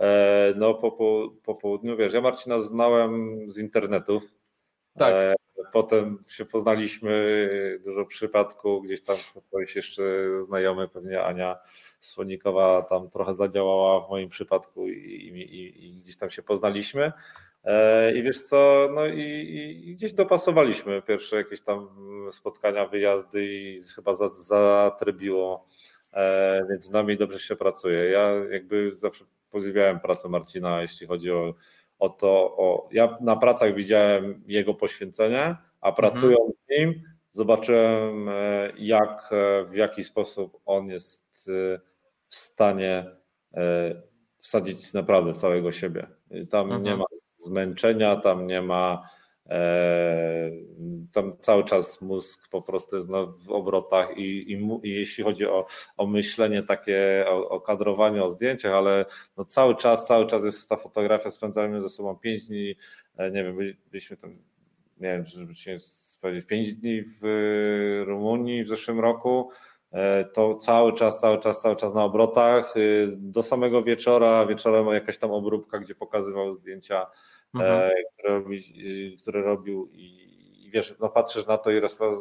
[0.01, 4.23] e, no po, po, po południu, wiesz, ja Marcina znałem z internetów,
[4.99, 5.15] tak.
[5.73, 7.39] Potem się poznaliśmy,
[7.85, 9.17] dużo przypadków, gdzieś tam
[9.49, 10.03] ktoś jeszcze
[10.41, 11.59] znajomy, pewnie Ania
[12.01, 17.13] Słonikowa tam trochę zadziałała w moim przypadku i, i, i gdzieś tam się poznaliśmy.
[17.65, 19.21] E, I wiesz co, no i,
[19.85, 21.89] i, gdzieś dopasowaliśmy pierwsze jakieś tam
[22.31, 25.67] spotkania, wyjazdy i chyba zatrybiło,
[26.13, 28.11] e, więc z nami dobrze się pracuje.
[28.11, 31.55] Ja jakby zawsze podziwiałem pracę Marcina, jeśli chodzi o
[31.99, 36.53] o to, o, ja na pracach widziałem jego poświęcenie, a pracując mhm.
[36.69, 38.33] z nim zobaczyłem e,
[38.79, 41.81] jak, e, w jaki sposób on jest e,
[42.29, 43.07] w stanie
[44.39, 46.07] wsadzić naprawdę całego siebie.
[46.51, 46.83] Tam mhm.
[46.83, 47.05] nie ma
[47.37, 49.09] zmęczenia, tam nie ma
[51.13, 55.67] tam cały czas mózg po prostu jest w obrotach i, i, i jeśli chodzi o,
[55.97, 59.05] o myślenie takie, o, o kadrowanie, o zdjęciach, ale
[59.37, 62.75] no cały czas, cały czas jest ta fotografia, spędzamy ze sobą pięć dni,
[63.17, 63.59] e, nie wiem,
[63.91, 64.31] byliśmy tam,
[65.01, 65.77] nie wiem, żeby się
[66.21, 69.51] powiedzieć, pięć dni w Rumunii w zeszłym roku,
[69.93, 72.75] e, to cały czas, cały czas, cały czas na obrotach,
[73.17, 77.07] do samego wieczora, wieczorem jakaś tam obróbka, gdzie pokazywał zdjęcia
[77.55, 77.91] mhm.
[78.15, 80.25] które, robi, które robił i,
[80.67, 81.81] i wiesz, no patrzysz na to i,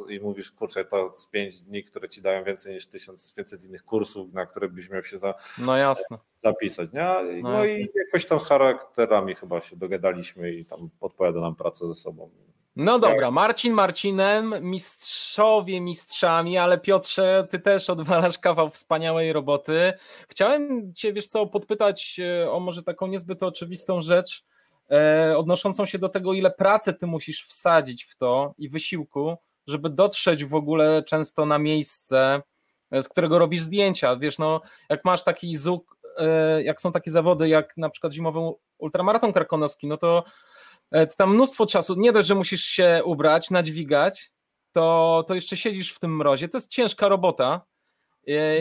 [0.10, 4.34] i mówisz, kurczę, to z pięć dni, które ci dają więcej niż 1500 innych kursów,
[4.34, 6.18] na które byś miał się za, no jasne.
[6.44, 6.94] zapisać.
[6.94, 7.16] Nie?
[7.42, 11.88] No, no i jakoś tam z charakterami chyba się dogadaliśmy i tam odpowiada nam pracę
[11.88, 12.30] ze sobą.
[12.76, 19.94] No dobra, Marcin Marcinem, mistrzowie mistrzami, ale Piotrze, ty też odwalasz kawał wspaniałej roboty.
[20.30, 24.53] Chciałem cię, wiesz co, podpytać e, o może taką niezbyt oczywistą rzecz, E,
[25.38, 30.46] odnoszącą się do tego, ile pracy ty musisz wsadzić w to i wysiłku, żeby dotrzeć
[30.46, 32.42] w ogóle często na miejsce,
[32.92, 34.16] e, z którego robisz zdjęcia.
[34.16, 38.40] Wiesz, no, jak masz taki zuk, e, jak są takie zawody, jak na przykład zimowy
[38.78, 40.24] ultramaraton krakonowski, no to
[41.18, 44.32] tam mnóstwo czasu, nie dość, że musisz się ubrać, nadźwigać,
[44.72, 46.50] to, to jeszcze siedzisz w tym mrozie.
[46.50, 47.62] To jest ciężka robota.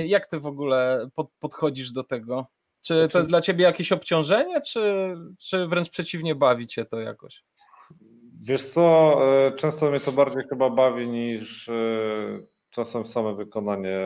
[0.05, 1.09] Jak ty w ogóle
[1.39, 2.47] podchodzisz do tego?
[2.83, 7.01] Czy to znaczy- jest dla ciebie jakieś obciążenie, czy, czy wręcz przeciwnie bawi cię to
[7.01, 7.45] jakoś?
[8.45, 9.17] Wiesz co,
[9.47, 11.73] e, często mnie to bardziej chyba bawi niż e,
[12.71, 13.99] czasem same wykonanie,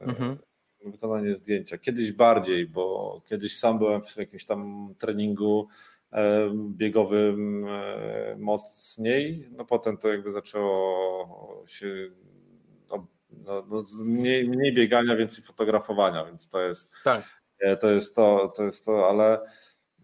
[0.00, 0.38] mhm.
[0.84, 1.78] wykonanie zdjęcia.
[1.78, 5.68] Kiedyś bardziej, bo kiedyś sam byłem w jakimś tam treningu
[6.12, 7.66] e, biegowym
[8.38, 12.10] mocniej, no potem to jakby zaczęło się
[12.90, 17.37] no, no, no mniej, mniej biegania, więcej fotografowania, więc to jest tak
[17.80, 19.40] to jest to, to jest to, ale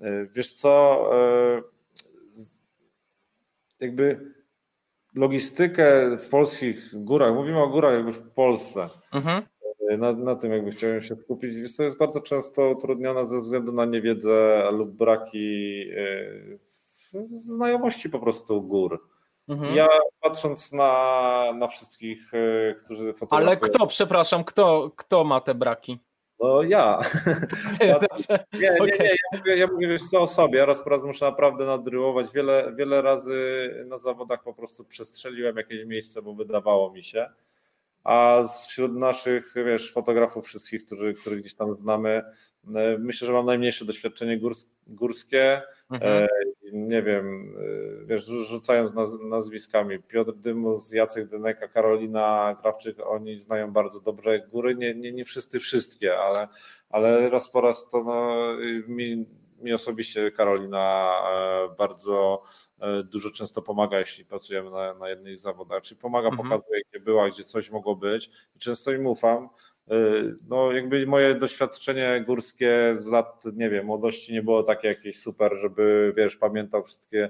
[0.00, 1.62] e, wiesz co, e,
[3.80, 4.34] jakby
[5.14, 9.42] logistykę w polskich górach, mówimy o górach jakby w Polsce, mhm.
[9.98, 13.72] na, na tym jakby chciałem się skupić, wiesz, to jest bardzo często utrudnione ze względu
[13.72, 15.84] na niewiedzę lub braki
[17.36, 19.08] znajomości po prostu gór.
[19.48, 19.74] Mhm.
[19.74, 19.88] Ja
[20.20, 22.30] patrząc na, na wszystkich,
[22.84, 23.48] którzy fotografują...
[23.48, 25.98] Ale kto, przepraszam, kto, kto ma te braki?
[26.40, 27.00] No ja.
[27.80, 27.98] ja
[28.52, 31.04] nie, nie, nie, ja mówię, ja mówię wiesz co o sobie, ja raz po raz
[31.04, 32.26] muszę naprawdę nadryłować.
[32.34, 37.30] Wiele, wiele razy na zawodach po prostu przestrzeliłem jakieś miejsce, bo wydawało mi się.
[38.04, 42.22] A wśród naszych, wiesz, fotografów wszystkich, którzy, których gdzieś tam znamy,
[42.74, 44.40] e, myślę, że mam najmniejsze doświadczenie
[44.86, 45.62] górskie.
[45.90, 46.28] Mhm.
[46.76, 47.56] Nie wiem,
[48.02, 54.38] e, wiesz, rzucając naz nazwiskami, Piotr Dymus, Jacek Dyneka, Karolina Krawczyk, oni znają bardzo dobrze
[54.38, 56.48] góry, nie, nie, nie wszyscy wszystkie, ale,
[56.90, 58.46] ale raz po raz to no,
[58.88, 59.26] mi
[59.64, 62.42] mi osobiście Karolina e, bardzo
[62.80, 66.48] e, dużo często pomaga, jeśli pracujemy na, na jednych zawodach, czyli pomaga, mhm.
[66.48, 69.48] pokazuje, gdzie była, gdzie coś mogło być i często im ufam.
[69.90, 69.94] E,
[70.48, 75.52] no, jakby moje doświadczenie górskie z lat, nie wiem, młodości nie było takie jakieś super,
[75.62, 77.28] żeby, wiesz, pamiętał wszystkie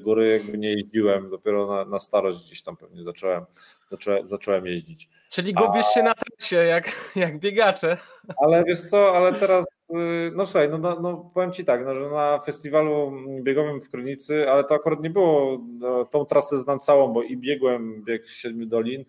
[0.00, 3.44] góry, jakby nie jeździłem, dopiero na, na starość gdzieś tam pewnie zacząłem,
[3.86, 5.08] zacząłem, zacząłem jeździć.
[5.30, 5.94] Czyli gubisz A...
[5.94, 7.96] się na trasie, jak, jak biegacze.
[8.44, 9.94] Ale wiesz co, ale teraz y,
[10.34, 13.12] no słuchaj, no, no, no, powiem Ci tak, no, że na festiwalu
[13.42, 17.36] biegowym w Krynicy, ale to akurat nie było, no, tą trasę znam całą, bo i
[17.36, 19.04] biegłem bieg Siedmiu Dolin e,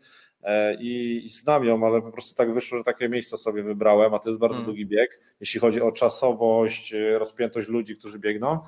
[0.80, 4.20] i, i znam ją, ale po prostu tak wyszło, że takie miejsca sobie wybrałem, a
[4.20, 4.66] to jest bardzo hmm.
[4.66, 8.60] długi bieg, jeśli chodzi o czasowość, y, rozpiętość ludzi, którzy biegną,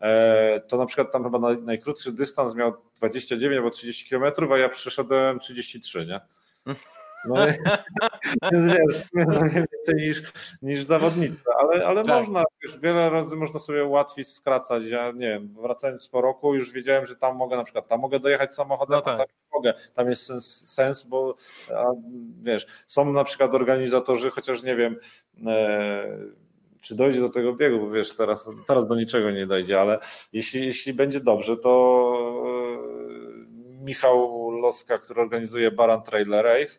[0.00, 4.68] e, to na przykład tam chyba najkrótszy dystans miał 29 albo 30 km, a ja
[4.68, 6.20] przeszedłem 33, nie?
[7.28, 7.46] No,
[8.52, 9.02] więc wiesz,
[9.54, 10.22] więcej niż,
[10.62, 12.16] niż zawodnicy, ale, ale tak.
[12.16, 14.84] można, wiesz, wiele razy można sobie łatwiej skracać.
[14.84, 18.20] Ja nie wiem, wracając po roku już wiedziałem, że tam mogę na przykład, tam mogę
[18.20, 19.18] dojechać samochodem, no tak.
[19.18, 19.74] tam mogę.
[19.94, 21.34] Tam jest sens, sens bo
[21.76, 21.84] a,
[22.42, 24.96] wiesz, są na przykład organizatorzy, chociaż nie wiem,
[25.46, 26.18] e,
[26.80, 29.98] czy dojdzie do tego biegu, bo wiesz, teraz, teraz do niczego nie dojdzie, ale
[30.32, 32.14] jeśli, jeśli będzie dobrze, to
[33.84, 36.78] e, Michał Loska, który organizuje Baran Trailer Race,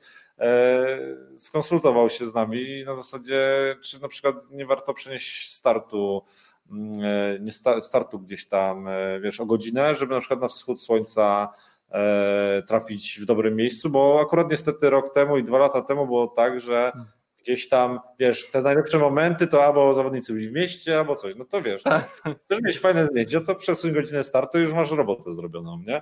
[1.37, 6.23] skonsultował się z nami na zasadzie, czy na przykład nie warto przenieść startu,
[6.71, 10.81] mm, e, nie startu gdzieś tam, e, wiesz, o godzinę, żeby na przykład na wschód
[10.81, 11.53] słońca
[12.67, 16.59] trafić w dobrym miejscu, bo akurat niestety rok temu i dwa lata temu było tak,
[16.59, 17.18] że hmm
[17.49, 21.45] gdzieś tam, wiesz, te najlepsze momenty to albo zawodnicy byli w mieście, albo coś, no
[21.45, 22.09] to wiesz, no, tak.
[22.45, 26.01] chcesz mieć fajne zdjęcie, to przesuń godzinę startu i już masz robotę zrobioną, nie?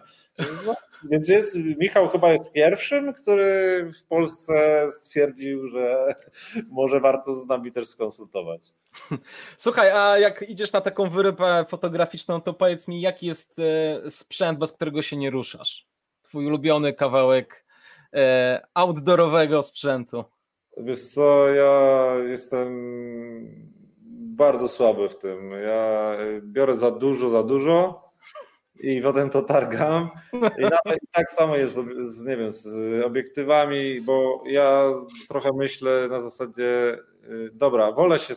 [0.65, 6.15] No, więc jest, Michał chyba jest pierwszym, który w Polsce stwierdził, że
[6.69, 8.73] może warto z nami też skonsultować.
[9.57, 14.59] Słuchaj, a jak idziesz na taką wyrypę fotograficzną, to powiedz mi, jaki jest e, sprzęt,
[14.59, 15.87] bez którego się nie ruszasz?
[16.21, 17.65] Twój ulubiony kawałek
[18.13, 20.25] e, outdoorowego sprzętu.
[20.77, 22.67] Wiesz co, ja jestem
[24.37, 25.51] bardzo słaby w tym.
[25.51, 28.07] Ja biorę za dużo, za dużo
[28.79, 30.09] i potem to targam.
[30.33, 32.67] I nawet tak samo jest z, nie wiem, z
[33.05, 34.91] obiektywami, bo ja
[35.27, 38.33] trochę myślę na zasadzie, y, dobra, wolę się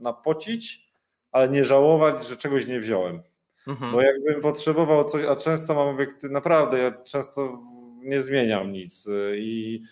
[0.00, 0.90] napocić,
[1.32, 3.22] ale nie żałować, że czegoś nie wziąłem.
[3.68, 3.92] Mhm.
[3.92, 7.62] Bo jakbym potrzebował coś, a często mam obiektyw, naprawdę ja często
[8.02, 9.82] nie zmieniam nic y, i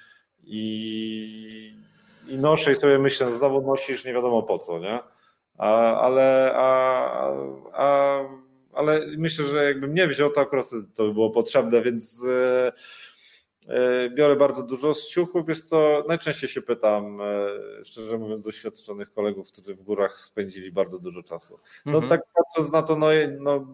[0.45, 1.74] i,
[2.28, 4.99] i noszę i sobie myślę, znowu nosisz nie wiadomo po co, nie?
[5.59, 7.32] A, ale, a,
[7.72, 8.20] a,
[8.72, 12.72] ale myślę, że jakbym nie wziął, to akurat to by było potrzebne, więc e,
[13.68, 19.12] e, biorę bardzo dużo z ciuchów, wiesz co, najczęściej się pytam, e, szczerze mówiąc, doświadczonych
[19.12, 21.59] kolegów, którzy w górach spędzili bardzo dużo czasu.
[21.86, 22.09] No mhm.
[22.09, 23.09] tak patrząc na to, no,
[23.41, 23.66] no,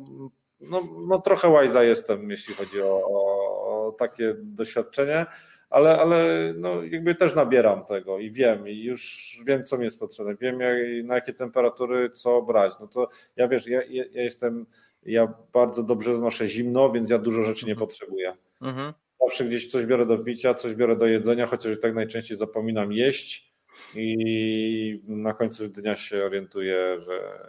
[0.61, 5.27] no, no trochę łajza jestem, jeśli chodzi o, o, o takie doświadczenie,
[5.75, 9.99] ale, ale no jakby też nabieram tego i wiem, i już wiem, co mi jest
[9.99, 12.72] potrzebne, wiem jak, na jakie temperatury co brać.
[12.81, 14.66] No to ja wiesz, ja, ja, jestem,
[15.03, 17.89] ja bardzo dobrze znoszę zimno, więc ja dużo rzeczy nie mhm.
[17.89, 18.37] potrzebuję.
[18.62, 18.93] Mhm.
[19.20, 22.93] Zawsze gdzieś coś biorę do picia, coś biorę do jedzenia, chociaż i tak najczęściej zapominam
[22.93, 23.55] jeść
[23.95, 27.49] i na końcu dnia się orientuję, że,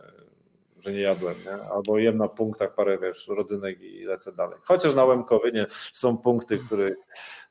[0.79, 1.71] że nie jadłem, nie?
[1.71, 4.59] albo jem na punktach parę wiesz, rodzynek i lecę dalej.
[4.63, 6.95] Chociaż na Łemkowynie są punkty, które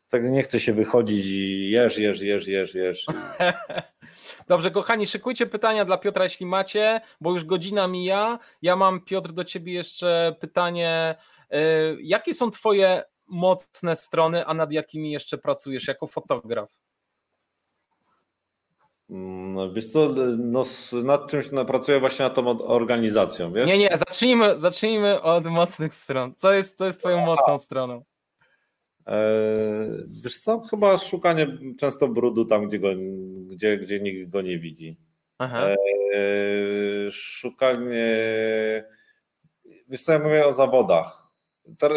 [0.08, 3.06] tak nie chce się wychodzić i jesz, jesz, jesz, jesz, jesz.
[4.48, 8.38] Dobrze, kochani, szykujcie pytania dla Piotra, jeśli macie, bo już godzina mija.
[8.62, 11.14] Ja mam, Piotr, do ciebie jeszcze pytanie.
[11.54, 11.56] Y,
[12.02, 16.70] jakie są twoje mocne strony, a nad jakimi jeszcze pracujesz jako fotograf?
[19.08, 20.62] No, wiesz co, no,
[21.04, 23.66] nad czymś no, pracuję właśnie nad tą organizacją, wiesz?
[23.66, 26.34] Nie, nie, zacznijmy, zacznijmy od mocnych stron.
[26.36, 28.04] Co jest, co jest twoją mocną stroną?
[29.06, 29.26] E,
[30.24, 32.88] wiesz co, chyba szukanie często brudu tam, gdzie, go,
[33.46, 34.96] gdzie, gdzie nikt go nie widzi.
[35.38, 35.66] Aha.
[35.68, 35.76] E,
[37.10, 38.14] szukanie.
[39.88, 41.24] Wiesz co, ja mówię o zawodach.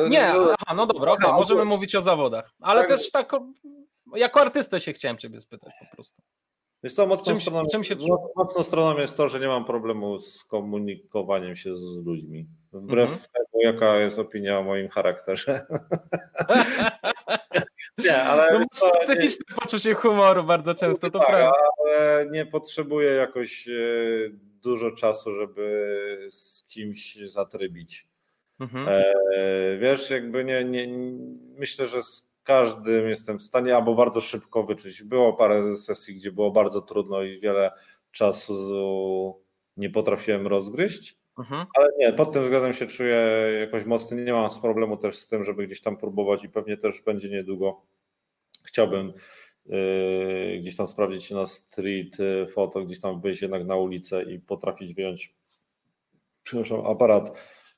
[0.09, 2.89] Nie, aha, no dobra, okay, możemy mówić o zawodach, ale tak.
[2.89, 3.31] też tak,
[4.15, 6.21] jako artystę się chciałem ciebie spytać po prostu.
[6.87, 7.95] Wiesz co, mocną, czym, stroną, czym się...
[8.35, 12.47] mocną stroną jest to, że nie mam problemu z komunikowaniem się z ludźmi.
[12.73, 13.27] Wbrew mhm.
[13.33, 15.65] temu, jaka jest opinia o moim charakterze.
[18.05, 18.59] nie, ale.
[18.59, 19.55] No, specyficzne nie...
[19.55, 21.51] poczucie humoru bardzo często, to tak, prawda.
[21.85, 23.71] Ale nie potrzebuję jakoś e,
[24.63, 28.07] dużo czasu, żeby z kimś zatrybić.
[28.59, 28.87] Mhm.
[28.89, 29.13] E,
[29.77, 30.87] wiesz, jakby nie, nie,
[31.57, 35.03] myślę, że z każdym jestem w stanie albo bardzo szybko wyczuć.
[35.03, 37.71] Było parę sesji, gdzie było bardzo trudno i wiele
[38.11, 39.41] czasu
[39.77, 41.17] nie potrafiłem rozgryźć.
[41.39, 41.65] Mhm.
[41.75, 43.17] Ale nie, pod tym względem się czuję
[43.59, 44.23] jakoś mocny.
[44.23, 47.81] Nie mam problemu też z tym, żeby gdzieś tam próbować i pewnie też będzie niedługo.
[48.63, 49.13] Chciałbym
[49.65, 52.17] yy, gdzieś tam sprawdzić się na street
[52.53, 55.35] foto, gdzieś tam wyjść jednak na ulicę i potrafić wyjąć
[56.43, 57.37] przepraszam, aparat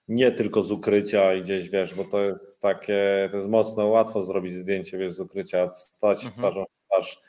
[0.10, 4.24] nie tylko z ukrycia i gdzieś, wiesz, bo to jest takie, to jest mocno łatwo
[4.24, 6.34] zrobić zdjęcie, wiesz, z ukrycia, stać mhm.
[6.36, 7.22] twarzą w twarz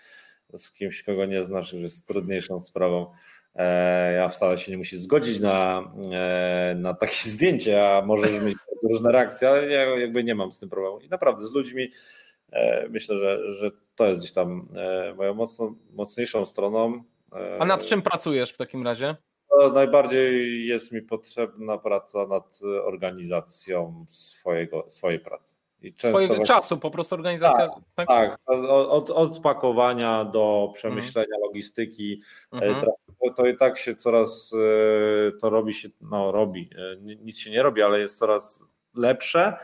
[0.56, 3.12] z kimś, kogo nie znasz, już jest trudniejszą sprawą.
[3.54, 8.56] E, ja wcale się nie musi zgodzić na, e, na takie zdjęcie, a może mieć
[8.82, 11.00] różne reakcje, ale ja jakby nie mam z tym problemu.
[11.00, 11.90] I naprawdę z ludźmi
[12.52, 14.68] e, myślę, że, że to jest gdzieś tam
[15.16, 17.02] moją mocno, mocniejszą stroną.
[17.58, 19.16] A nad czym pracujesz w takim razie?
[19.72, 25.56] Najbardziej jest mi potrzebna praca nad organizacją swojego, swojej pracy.
[25.98, 26.44] Swojego właśnie...
[26.44, 27.68] czasu, po prostu organizacja.
[27.68, 28.08] Tak, tak?
[28.08, 28.40] tak.
[28.68, 31.42] Od, od pakowania do przemyślenia mhm.
[31.42, 32.22] logistyki.
[32.52, 32.86] Mhm.
[33.36, 37.62] To, i tak się coraz e, to robi się, no robi, e, nic się nie
[37.62, 39.56] robi, ale jest coraz lepsze.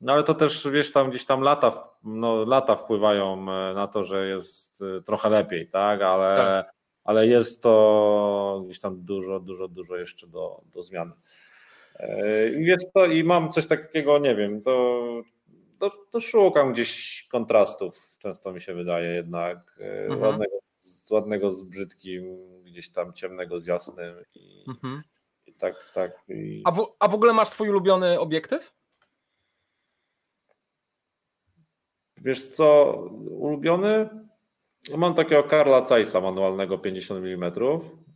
[0.00, 4.02] No ale to też wiesz, tam gdzieś tam lata, no, lata wpływają e, na to,
[4.02, 6.02] że jest trochę lepiej, tak?
[6.02, 6.72] Ale, tak.
[7.06, 11.12] Ale jest to gdzieś tam dużo, dużo, dużo jeszcze do, do zmiany.
[12.56, 15.02] Jest to i mam coś takiego, nie wiem, to
[15.78, 20.22] to, to szukam gdzieś kontrastów, często mi się wydaje jednak, e, mhm.
[20.22, 20.56] ładnego,
[21.10, 25.02] ładnego z brzydkim, gdzieś tam ciemnego z jasnym i, mhm.
[25.46, 26.24] i tak, tak.
[26.28, 26.62] I...
[26.64, 28.72] A, w, a w ogóle masz swój ulubiony obiektyw?
[32.16, 32.92] Wiesz co,
[33.30, 34.25] ulubiony?
[34.94, 37.52] Mam takiego Karla Zeissa manualnego 50 mm.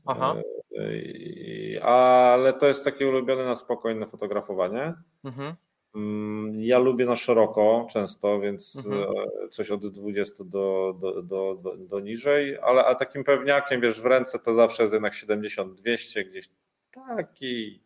[0.07, 0.37] Aha.
[0.79, 4.95] E, ale to jest takie ulubione na spokojne fotografowanie.
[5.25, 5.55] Mhm.
[5.95, 9.03] Mm, ja lubię na szeroko często, więc mhm.
[9.45, 14.01] E, coś od 20 do, do, do, do, do niżej, ale a takim pewniakiem, wiesz,
[14.01, 16.49] w ręce to zawsze jest jednak 70-200 gdzieś
[16.91, 17.83] taki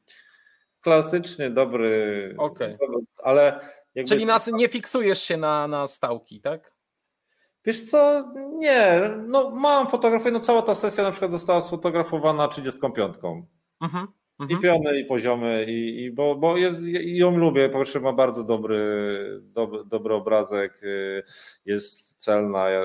[0.81, 2.35] klasycznie dobry.
[2.39, 2.79] Okay.
[3.23, 3.61] Ale
[4.09, 6.74] Czyli nas nie fiksujesz się na, na stałki, tak?
[7.65, 13.15] Wiesz co, nie, no mam fotografię, no cała ta sesja na przykład została sfotografowana 35.
[13.81, 14.07] Mhm.
[14.41, 14.59] Mhm.
[14.59, 18.13] I piony, i poziomy, i, i bo, bo jest, i ją lubię, po pierwsze ma
[18.13, 21.23] bardzo dobry, dob, dobry obrazek, y,
[21.65, 22.83] jest celna, ja,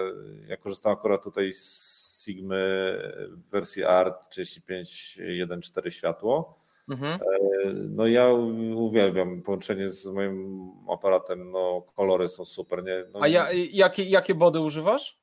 [0.47, 3.01] ja korzystam akurat tutaj z Sigmy
[3.31, 6.59] w wersji Art 35.1.4 światło.
[6.89, 7.13] Mhm.
[7.13, 7.19] E,
[7.73, 8.27] no ja
[8.75, 12.83] uwielbiam połączenie z moim aparatem, no kolory są super.
[12.83, 13.05] Nie?
[13.13, 15.19] No, A ja, jakie, jakie body używasz?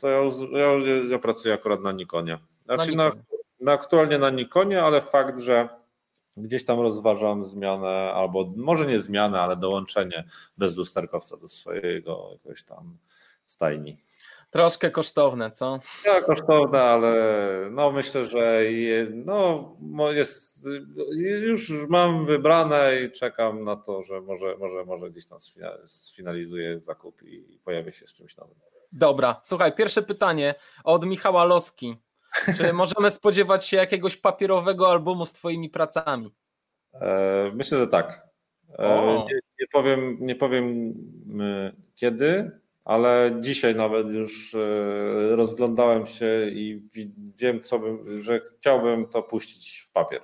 [0.00, 0.20] To ja,
[0.52, 2.38] ja, ja, pracuję akurat na Nikonie.
[2.64, 3.22] Znaczy na, Nikonie.
[3.30, 5.68] na no aktualnie na Nikonie, ale fakt, że
[6.36, 10.24] gdzieś tam rozważam zmianę, albo może nie zmianę, ale dołączenie
[10.58, 12.98] bez lusterkowca do swojego jakoś tam
[13.46, 13.98] stajni.
[14.52, 15.80] Troszkę kosztowne, co?
[16.04, 17.14] Ja kosztowne, ale
[17.70, 18.62] no myślę, że
[19.10, 20.68] no jest,
[21.42, 25.38] już mam wybrane i czekam na to, że może, może, może gdzieś tam
[25.86, 28.54] sfinalizuję zakup i pojawię się z czymś nowym.
[28.92, 31.96] Dobra, słuchaj, pierwsze pytanie od Michała Loski.
[32.56, 36.34] Czy możemy spodziewać się jakiegoś papierowego albumu z Twoimi pracami?
[36.94, 38.28] E, myślę, że tak.
[38.78, 40.94] E, nie, nie, powiem, nie powiem
[41.40, 44.56] e, kiedy, ale dzisiaj nawet już
[45.30, 46.82] rozglądałem się i
[47.36, 50.22] wiem, co bym, że chciałbym to puścić w papier.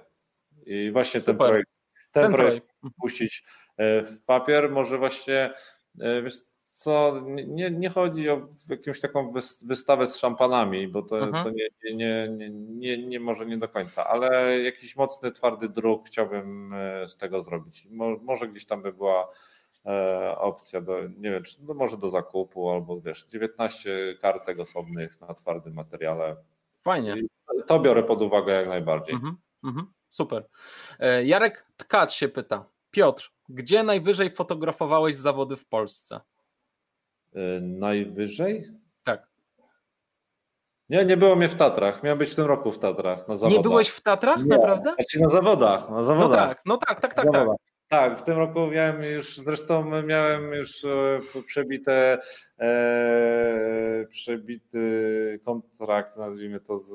[0.66, 1.36] I właśnie Super.
[1.36, 1.70] ten projekt,
[2.12, 3.44] ten, ten projekt, projekt puścić
[3.78, 4.70] w papier.
[4.70, 5.52] Może właśnie
[6.22, 6.34] wiesz,
[6.78, 9.32] co nie, nie chodzi o jakąś taką
[9.66, 11.44] wystawę z szampanami, bo to, mhm.
[11.44, 16.06] to nie, nie, nie, nie, nie może nie do końca, ale jakiś mocny, twardy druk
[16.06, 17.88] chciałbym e, z tego zrobić.
[18.22, 19.28] Może gdzieś tam by była e,
[20.38, 25.34] opcja do, nie wiem, czy, no może do zakupu, albo wiesz, 19 kartek osobnych na
[25.34, 26.36] twardym materiale.
[26.82, 27.16] Fajnie.
[27.66, 29.14] To biorę pod uwagę jak najbardziej.
[29.14, 30.44] Mhm, mhm, super.
[30.98, 32.64] E, Jarek Tkacz się pyta.
[32.90, 36.20] Piotr, gdzie najwyżej fotografowałeś zawody w Polsce?
[37.34, 38.70] E, najwyżej?
[39.04, 39.28] Tak.
[40.88, 42.02] Nie, nie było mnie w Tatrach.
[42.02, 43.56] Miałem być w tym roku w Tatrach na zawodach.
[43.56, 44.56] Nie byłeś w Tatrach, nie.
[44.56, 44.94] naprawdę?
[44.94, 46.40] Znaczy na zawodach, na zawodach.
[46.40, 47.48] No tak, no tak, tak, tak, tak.
[47.88, 52.18] Tak, w tym roku miałem już, zresztą miałem już e, przebite,
[52.58, 56.92] e, przebity kontrakt, nazwijmy to z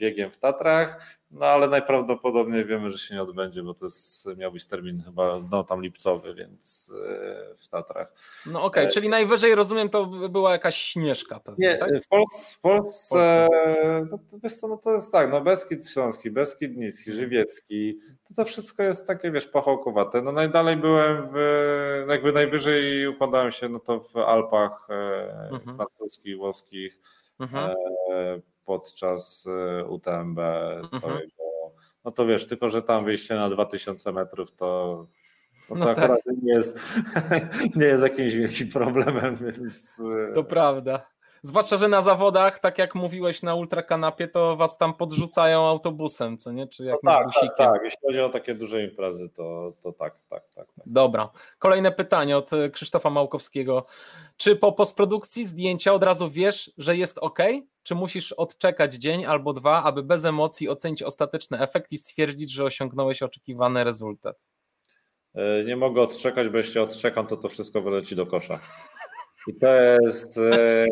[0.00, 4.52] biegiem w Tatrach, no ale najprawdopodobniej wiemy, że się nie odbędzie, bo to jest, miał
[4.52, 8.12] być termin chyba no, tam lipcowy, więc e, w Tatrach.
[8.46, 8.88] No okej, okay, e...
[8.88, 12.02] czyli najwyżej rozumiem to była jakaś śnieżka pewnie, Nie, tak?
[12.04, 13.48] w, Polsce, w Polsce
[14.10, 17.98] no, to, wiesz co, no to jest tak, no Beskid Śląski, Beskid Niski, Żywiecki,
[18.28, 20.22] to to wszystko jest takie, wiesz, pachołkowate.
[20.22, 25.76] No najdalej byłem w, jakby najwyżej układałem się, no to w Alpach e, mhm.
[25.76, 26.98] francuskich, włoskich,
[27.40, 27.74] mhm.
[28.70, 31.00] Podczas e, UTMB mhm.
[31.00, 31.72] całego.
[32.04, 35.06] No to wiesz, tylko że tam wyjście na 2000 metrów to,
[35.70, 36.34] no to no akurat tak.
[36.42, 36.80] nie, jest,
[37.76, 40.00] nie jest jakimś wielkim problemem, więc.
[40.30, 41.06] E, to prawda.
[41.42, 46.52] Zwłaszcza, że na zawodach, tak jak mówiłeś na ultrakanapie, to was tam podrzucają autobusem, co
[46.52, 46.66] nie?
[46.66, 50.14] Czy jak no tak, tak, tak, jeśli chodzi o takie duże imprezy, to, to tak,
[50.28, 50.84] tak, tak, tak.
[50.86, 51.30] Dobra.
[51.58, 53.86] Kolejne pytanie od e, Krzysztofa Małkowskiego.
[54.36, 57.38] Czy po postprodukcji zdjęcia od razu wiesz, że jest ok?
[57.82, 62.64] Czy musisz odczekać dzień albo dwa, aby bez emocji ocenić ostateczny efekt i stwierdzić, że
[62.64, 64.46] osiągnąłeś oczekiwany rezultat?
[65.34, 68.60] E, nie mogę odczekać, bo jeśli odczekam, to to wszystko wyleci do kosza.
[69.46, 70.38] I to jest.
[70.38, 70.86] E,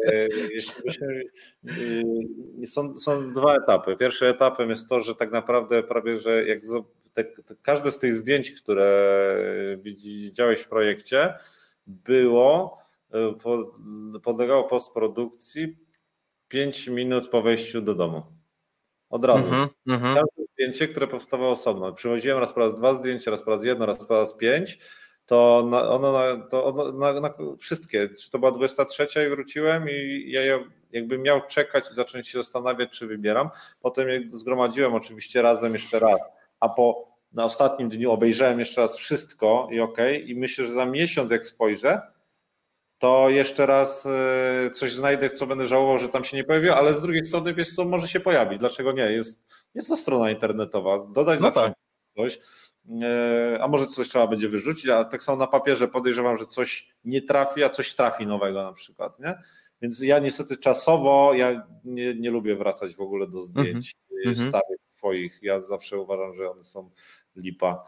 [2.62, 3.96] e, są, są dwa etapy.
[3.96, 6.58] Pierwszym etapem jest to, że tak naprawdę prawie, że jak
[7.12, 11.34] te, te, każde z tych zdjęć, które widziałeś w projekcie,
[11.86, 12.78] było,
[14.22, 15.76] podlegało postprodukcji
[16.48, 18.22] 5 minut po wejściu do domu.
[19.10, 19.54] Od razu.
[19.54, 20.14] Mm -hmm.
[20.14, 21.92] Każde zdjęcie, które powstawało osobno.
[21.92, 24.78] Przywoziłem raz po raz dwa zdjęcia, raz po raz jedno, raz po raz pięć.
[25.28, 29.90] To, na, ono, na, to ono, na, na, wszystkie, czy to była 23 i wróciłem
[29.90, 30.40] i ja
[30.92, 33.50] jakbym miał czekać i zacząć się zastanawiać, czy wybieram.
[33.82, 36.20] Potem je zgromadziłem oczywiście razem jeszcze raz,
[36.60, 40.86] a po na ostatnim dniu obejrzałem jeszcze raz wszystko i ok, i myślę, że za
[40.86, 42.02] miesiąc jak spojrzę,
[42.98, 46.94] to jeszcze raz e, coś znajdę, co będę żałował, że tam się nie pojawiło, ale
[46.94, 48.58] z drugiej strony, wiesz co, może się pojawić.
[48.58, 49.02] Dlaczego nie?
[49.02, 49.40] Jest,
[49.74, 51.72] jest to strona internetowa, dodać no tak.
[52.16, 52.38] coś,
[53.60, 57.22] a może coś trzeba będzie wyrzucić, a tak samo na papierze podejrzewam, że coś nie
[57.22, 59.34] trafi, a coś trafi nowego na przykład, nie?
[59.82, 64.48] Więc ja niestety czasowo, ja nie, nie lubię wracać w ogóle do zdjęć mm -hmm.
[64.48, 65.38] starych swoich.
[65.42, 66.90] Ja zawsze uważam, że one są
[67.36, 67.84] lipa.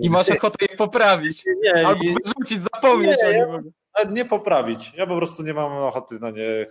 [0.00, 1.44] I masz ochotę je poprawić.
[1.62, 2.14] Nie, albo i...
[2.14, 3.70] wyrzucić, zapomnieć nie, o nie mogę.
[4.10, 4.92] Nie poprawić.
[4.96, 6.66] Ja po prostu nie mam ochoty na nie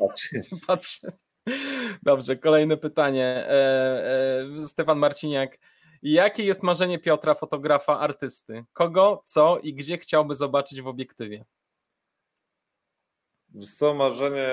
[0.00, 0.48] patrzeć.
[0.66, 1.14] patrzeć.
[2.02, 3.24] Dobrze, kolejne pytanie.
[3.26, 3.52] E,
[4.58, 5.58] e, Stefan Marciniak.
[6.02, 8.64] Jakie jest marzenie Piotra, fotografa, artysty?
[8.72, 11.44] Kogo, co i gdzie chciałby zobaczyć w obiektywie?
[13.78, 14.48] To marzenie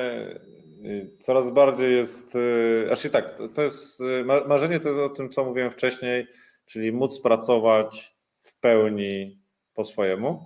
[0.86, 2.36] y, coraz bardziej jest.
[2.36, 4.02] Y, znaczy tak, to jest.
[4.02, 6.28] Y, marzenie to jest o tym, co mówiłem wcześniej
[6.68, 9.42] czyli móc pracować w pełni
[9.74, 10.46] po swojemu,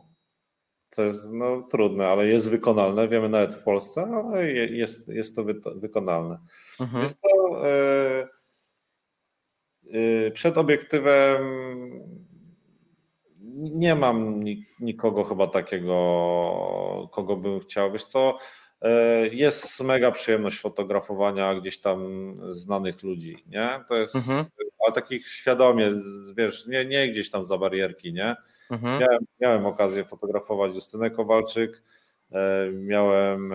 [0.90, 3.08] co jest no, trudne, ale jest wykonalne.
[3.08, 6.40] Wiemy nawet w Polsce, ale jest, jest to wy, wykonalne.
[6.80, 7.04] Mhm.
[7.04, 8.28] Jest to e,
[10.34, 11.42] przed obiektywem
[13.54, 14.44] nie mam
[14.80, 17.92] nikogo chyba takiego, kogo bym chciał.
[17.92, 18.38] Wiesz co,
[18.82, 22.02] e, jest mega przyjemność fotografowania gdzieś tam
[22.50, 23.84] znanych ludzi, nie?
[23.90, 24.46] To jest mhm
[24.86, 25.92] ale takich świadomie,
[26.38, 28.36] wiesz, nie, nie gdzieś tam za barierki, nie?
[28.70, 29.00] Mhm.
[29.00, 31.84] Miałem, miałem okazję fotografować Justynę Kowalczyk,
[32.32, 33.54] e, miałem,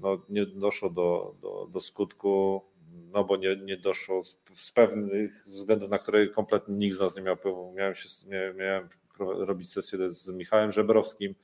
[0.00, 2.64] no nie doszło do, do, do skutku,
[2.94, 7.16] no bo nie, nie doszło z, z pewnych względów, na które kompletnie nikt z nas
[7.16, 7.72] nie miał wpływu.
[7.72, 8.08] Miałem, się,
[8.56, 8.88] miałem
[9.18, 11.34] robić sesję z Michałem Żebrowskim,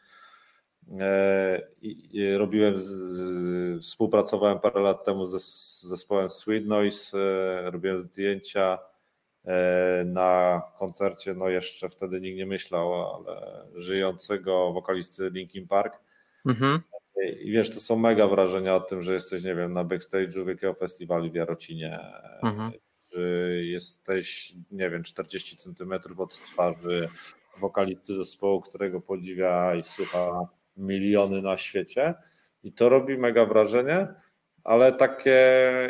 [1.00, 7.18] e, i, robiłem, z, współpracowałem parę lat temu ze z zespołem Sweet Noise,
[7.70, 8.78] robiłem zdjęcia
[9.44, 16.00] E, na koncercie, no jeszcze wtedy nikt nie myślał, ale żyjącego wokalisty Linkin Park.
[16.46, 16.80] Mhm.
[17.42, 20.74] I wiesz, to są mega wrażenia o tym, że jesteś, nie wiem, na backstage'u wielkiego
[20.74, 22.00] festiwalu w Jarocinie,
[22.42, 22.72] mhm.
[23.12, 23.20] że
[23.64, 27.08] jesteś, nie wiem, 40 centymetrów od twarzy
[27.58, 32.14] wokalisty zespołu, którego podziwia i słucha miliony na świecie.
[32.62, 34.08] I to robi mega wrażenie
[34.64, 35.40] ale takie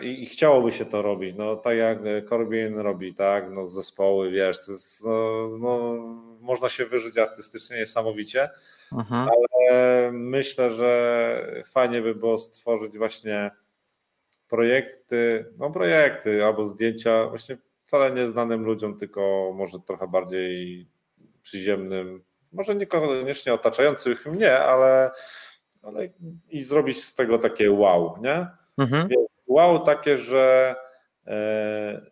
[0.03, 1.99] i, i, chciałoby się to robić, no tak jak
[2.29, 5.97] Corbin robi, tak, no zespoły, wiesz, to jest, no, no
[6.41, 8.51] można się wyżyć artystycznie niesamowicie,
[8.93, 9.21] mhm.
[9.23, 9.47] ale
[10.13, 13.51] myślę, że fajnie by było stworzyć właśnie
[14.49, 20.87] projekty, no projekty albo zdjęcia właśnie wcale nieznanym ludziom, tylko może trochę bardziej
[21.43, 25.11] przyziemnym, może niekoniecznie otaczających mnie, ale,
[25.83, 26.09] ale
[26.51, 28.47] i zrobić z tego takie wow, nie?
[28.79, 29.09] Mhm.
[29.47, 30.75] Wow, takie, że
[31.27, 32.11] e,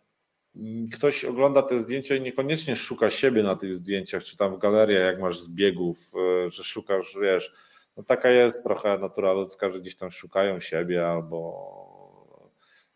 [0.93, 5.03] ktoś ogląda te zdjęcia i niekoniecznie szuka siebie na tych zdjęciach, czy tam w galeriach,
[5.03, 6.11] jak masz zbiegów,
[6.45, 7.53] e, że szukasz, wiesz,
[7.97, 11.79] no taka jest trochę natura ludzka, że gdzieś tam szukają siebie albo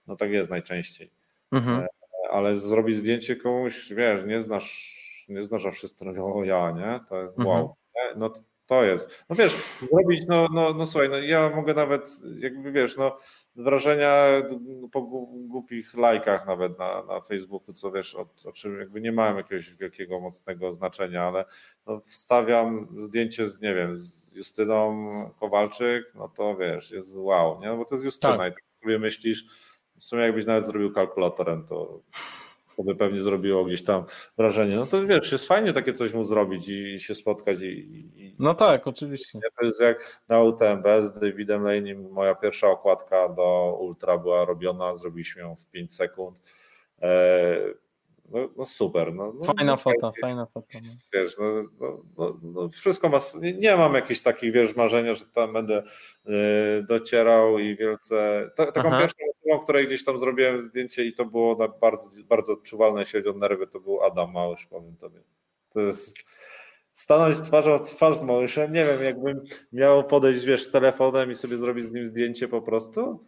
[0.07, 1.11] no tak jest najczęściej.
[1.51, 1.79] Mhm.
[1.79, 1.87] E,
[2.31, 6.99] ale zrobić zdjęcie komuś, wiesz, nie znasz, nie znasz, a wszyscy robią ja, nie?
[7.09, 7.47] To mhm.
[7.47, 7.75] wow.
[7.95, 8.19] Nie?
[8.19, 9.23] No to jest.
[9.29, 9.53] No wiesz,
[9.91, 12.09] zrobić, no, no, no słuchaj, no ja mogę nawet,
[12.39, 13.17] jakby wiesz, no
[13.55, 14.41] wrażenia
[14.91, 15.01] po
[15.47, 19.75] głupich lajkach nawet na, na Facebooku, co wiesz, o, o czym jakby nie mają jakiegoś
[19.75, 21.45] wielkiego, mocnego znaczenia, ale
[21.87, 25.09] no, wstawiam zdjęcie z, nie wiem, z Justyną
[25.39, 27.67] Kowalczyk, no to wiesz, jest wow, nie?
[27.67, 28.53] No bo to jest Justyna tak.
[28.53, 29.45] i tak sobie myślisz,
[29.97, 31.99] w sumie jakbyś nawet zrobił kalkulatorem, to
[32.77, 34.03] to by pewnie zrobiło gdzieś tam
[34.37, 34.75] wrażenie.
[34.75, 37.61] No to wiesz, jest fajnie takie coś mu zrobić i, i się spotkać.
[37.61, 39.39] I, i, no tak, oczywiście.
[39.59, 44.95] To jest jak na UTMB z Davidem Lane, moja pierwsza okładka do Ultra była robiona,
[44.95, 46.39] zrobiliśmy ją w 5 sekund.
[47.01, 47.57] E,
[48.29, 49.13] no, no super.
[49.13, 50.67] No, no, fajna no, foto, fajna foto.
[50.73, 50.89] No.
[51.13, 55.83] Wiesz, no, no, wszystko ma, nie, nie, mam jakichś takich, wiesz, marzenia, że tam będę
[56.27, 58.99] y, docierał i wielce, to, taką Aha.
[58.99, 63.35] pierwszą osobą, której gdzieś tam zrobiłem zdjęcie i to było bardzo, bardzo odczuwalne, jeśli chodzi
[63.35, 65.19] o nerwy, to był Adam Małysz, powiem tobie.
[65.69, 66.17] To jest
[66.91, 69.43] stanąć twarzą w twarz z Małyszem, nie wiem, jakbym
[69.73, 73.25] miał podejść, wiesz, z telefonem i sobie zrobić z nim zdjęcie po prostu,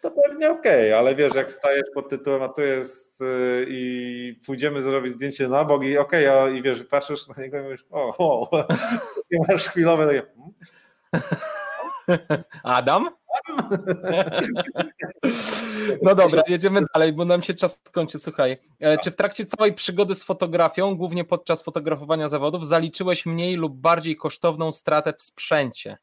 [0.00, 4.40] to pewnie okej, okay, ale wiesz, jak stajesz pod tytułem, a to jest yy, i
[4.46, 7.86] pójdziemy zrobić zdjęcie na bok i okej, okay, i wiesz, patrzysz na niego i mówisz,
[7.90, 8.50] o, o,
[9.48, 10.22] masz chwilowe takie...
[12.06, 12.44] Hmm?
[12.62, 13.17] Adam?
[16.02, 18.18] No dobra, jedziemy dalej, bo nam się czas kończy.
[18.18, 23.56] Słuchaj, e, czy w trakcie całej przygody z fotografią, głównie podczas fotografowania zawodów, zaliczyłeś mniej
[23.56, 25.98] lub bardziej kosztowną stratę w sprzęcie?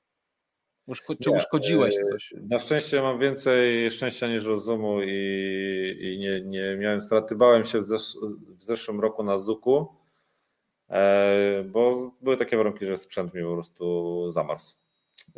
[1.21, 2.33] czy nie, uszkodziłeś e, coś?
[2.49, 7.35] Na szczęście mam więcej szczęścia niż rozumu i, i nie, nie miałem straty.
[7.35, 8.17] Bałem się w, zesz
[8.57, 9.87] w zeszłym roku na Zuku,
[10.89, 14.84] e, bo były takie warunki, że sprzęt mi po prostu zamarzł.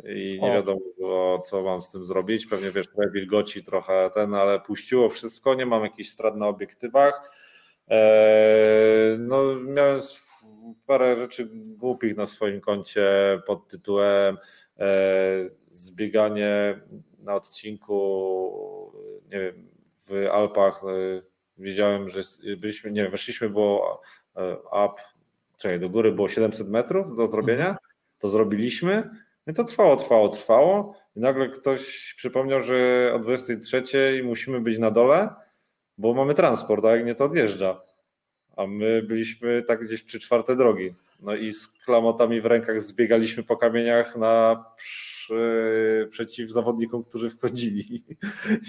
[0.04, 0.54] I nie o.
[0.54, 2.46] wiadomo było, co mam z tym zrobić.
[2.46, 5.54] Pewnie wiesz, trochę wilgoci, trochę ten, ale puściło wszystko.
[5.54, 7.30] Nie mam jakichś strat na obiektywach.
[7.90, 10.00] E, no, miałem
[10.86, 13.10] parę rzeczy głupich na swoim koncie
[13.46, 14.38] pod tytułem
[14.78, 16.80] E, zbieganie
[17.18, 18.92] na odcinku,
[19.30, 19.68] nie wiem,
[20.06, 21.22] w Alpach e,
[21.58, 22.20] wiedziałem, że
[22.56, 24.02] byliśmy, nie wiem, weszliśmy, było
[24.66, 25.02] up,
[25.56, 27.76] czekaj, do góry było 700 metrów do zrobienia,
[28.18, 29.10] to zrobiliśmy,
[29.48, 34.90] i to trwało, trwało, trwało i nagle ktoś przypomniał, że o 23 musimy być na
[34.90, 35.34] dole,
[35.98, 37.80] bo mamy transport, a jak nie to odjeżdża.
[38.56, 40.94] A my byliśmy tak gdzieś przy czwarte drogi.
[41.20, 48.04] No i z klamotami w rękach zbiegaliśmy po kamieniach na przy, przeciw zawodnikom, którzy wchodzili.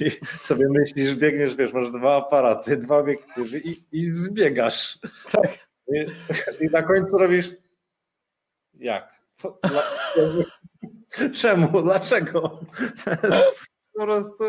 [0.06, 0.12] I
[0.42, 5.00] sobie myślisz, biegniesz, wiesz, masz dwa aparaty, dwa obiektywy i, i zbiegasz.
[5.32, 5.70] Tak.
[5.88, 6.06] I,
[6.66, 7.52] I, na końcu robisz
[8.74, 9.22] jak?
[11.42, 11.82] Czemu?
[11.82, 12.60] Dlaczego?
[13.94, 14.44] po prostu.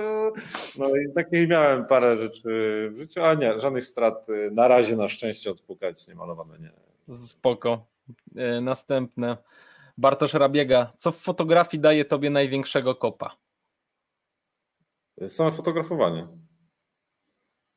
[0.78, 2.50] No i takiej miałem parę rzeczy
[2.92, 6.72] w życiu, a nie, żadnych strat na razie na szczęście odpukać niemalowane nie.
[7.14, 7.86] Spoko.
[8.36, 9.36] E, następne.
[9.98, 10.92] Bartosz Rabiega.
[10.98, 13.36] Co w fotografii daje tobie największego kopa?
[15.28, 16.28] Same fotografowanie.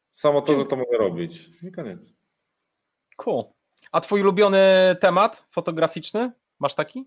[0.10, 1.50] Samo to, że to mogę robić.
[1.64, 2.14] I koniec.
[3.18, 3.44] Cool.
[3.92, 6.32] A twój ulubiony temat fotograficzny?
[6.60, 7.06] Masz taki?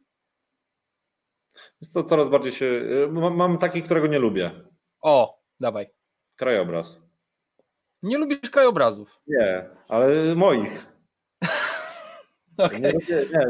[1.81, 2.83] Jest to coraz bardziej się.
[3.11, 4.51] Mam, mam taki, którego nie lubię.
[5.01, 5.87] O, dawaj.
[6.37, 7.01] Krajobraz.
[8.03, 9.21] Nie lubisz krajobrazów?
[9.27, 10.87] Nie, ale moich.
[12.59, 12.81] Okay.
[12.81, 12.93] Nie,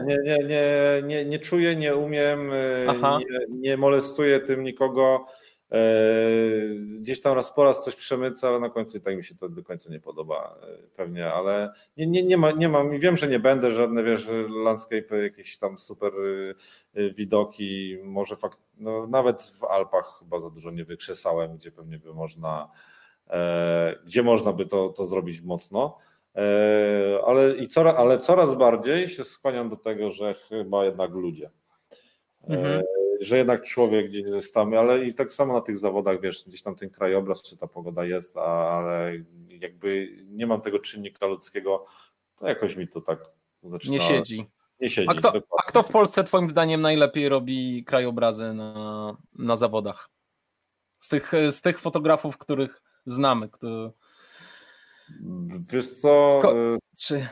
[0.06, 2.86] nie, nie, nie, nie, nie czuję, nie umiem, y,
[3.18, 5.26] nie, nie molestuję tym nikogo.
[5.72, 5.78] E,
[7.00, 9.48] gdzieś tam raz po raz coś przemycę, ale na końcu i tak mi się to
[9.48, 13.28] do końca nie podoba e, pewnie, ale nie, nie, nie, ma, nie mam, wiem, że
[13.28, 14.28] nie będę żadne, wiesz,
[14.64, 16.54] landscape, jakieś tam super y,
[17.10, 22.14] widoki, może fakt, no, nawet w Alpach chyba za dużo nie wykrzesałem, gdzie pewnie by
[22.14, 22.68] można,
[23.30, 25.98] e, gdzie można by to, to zrobić mocno.
[26.36, 31.50] E, ale, i coraz, ale coraz bardziej się skłaniam do tego, że chyba jednak ludzie.
[32.48, 32.82] E, mhm.
[33.20, 36.76] Że jednak człowiek gdzieś zostamy, ale i tak samo na tych zawodach, wiesz, gdzieś tam
[36.76, 39.12] ten krajobraz, czy ta pogoda jest, ale
[39.48, 41.86] jakby nie mam tego czynnika ludzkiego,
[42.36, 43.18] to jakoś mi to tak
[43.62, 43.92] zaczyna...
[43.92, 44.46] Nie siedzi.
[44.80, 45.08] Nie siedzi.
[45.10, 50.10] A kto, a kto w Polsce twoim zdaniem najlepiej robi krajobrazy na, na zawodach?
[50.98, 53.90] Z tych, z tych fotografów, których znamy, który,
[55.72, 56.38] Wiesz co?
[56.42, 57.26] Ko y, czy...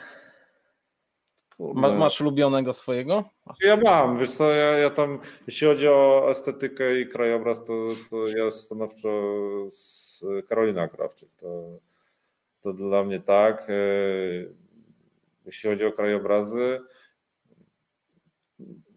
[1.59, 3.24] Ma, masz ulubionego swojego?
[3.60, 8.28] Ja mam, wiesz co, ja, ja tam, jeśli chodzi o estetykę i krajobraz, to, to
[8.28, 9.09] ja stanowczo
[9.70, 11.78] z Karolina Krawczyk, to,
[12.60, 13.70] to dla mnie tak.
[13.70, 14.55] Y,
[15.47, 16.81] jeśli chodzi o krajobrazy,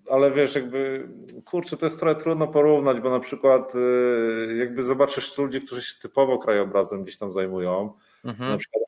[0.09, 1.09] ale wiesz, jakby,
[1.45, 5.95] kurczę, to jest trochę trudno porównać, bo na przykład y, jakby zobaczysz ludzi, którzy się
[6.01, 7.93] typowo krajobrazem gdzieś tam zajmują,
[8.25, 8.51] mhm.
[8.51, 8.83] na przykład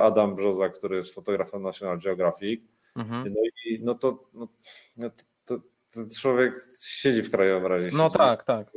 [0.00, 2.60] Adam Brzoza, który jest fotografem National Geographic,
[2.96, 3.34] mhm.
[3.34, 4.48] no i no to, no,
[4.96, 5.60] to, to,
[5.90, 6.54] to, człowiek
[6.86, 7.88] siedzi w krajobrazie.
[7.92, 8.72] No siedzi, tak, tak.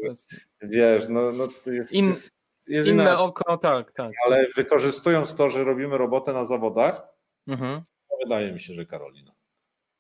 [0.62, 2.32] Wiesz, no, no to jest, In, jest,
[2.68, 3.26] jest inne inaczej.
[3.26, 4.12] oko, tak, tak.
[4.28, 7.08] Ale wykorzystując to, że robimy robotę na zawodach,
[7.48, 7.82] mhm.
[8.24, 9.32] wydaje mi się, że Karolina.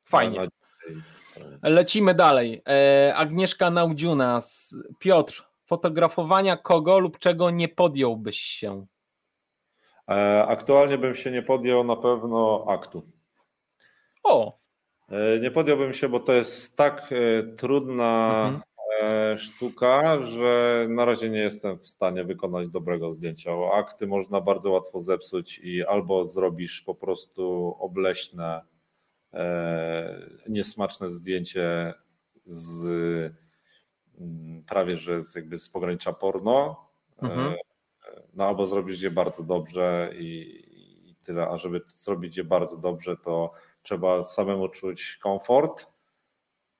[0.05, 0.47] Fajnie.
[1.63, 2.61] Lecimy dalej.
[2.67, 4.39] E, Agnieszka Naudziuna,
[4.99, 8.85] Piotr, fotografowania kogo lub czego nie podjąłbyś się?
[10.09, 13.11] E, aktualnie bym się nie podjął na pewno aktu.
[14.23, 14.59] O!
[15.09, 17.09] E, nie podjąłbym się, bo to jest tak
[17.57, 19.37] trudna mhm.
[19.37, 23.51] sztuka, że na razie nie jestem w stanie wykonać dobrego zdjęcia.
[23.73, 28.61] Akty można bardzo łatwo zepsuć i albo zrobisz po prostu obleśne,
[30.49, 31.93] niesmaczne zdjęcie
[32.45, 32.85] z
[34.19, 36.87] mm, prawie, że z, jakby z pogranicza porno,
[37.21, 37.55] mhm.
[38.33, 40.63] no albo zrobisz je bardzo dobrze i,
[41.09, 43.51] i tyle, a żeby zrobić je bardzo dobrze, to
[43.83, 45.87] trzeba samemu czuć komfort,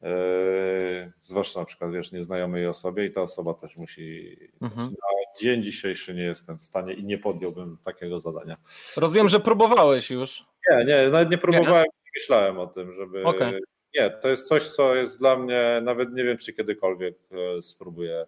[0.01, 4.37] Yy, zwłaszcza na przykład, wiesz, nieznajomej osobie i ta osoba też musi.
[4.61, 4.87] Mhm.
[4.87, 8.57] Na dzień dzisiejszy nie jestem w stanie i nie podjąłbym takiego zadania.
[8.97, 10.45] Rozumiem, że próbowałeś już.
[10.71, 13.23] Nie, nie, nawet nie próbowałem, nie, nie myślałem o tym, żeby.
[13.23, 13.59] Okay.
[13.95, 18.25] Nie, to jest coś, co jest dla mnie, nawet nie wiem, czy kiedykolwiek e, spróbuję.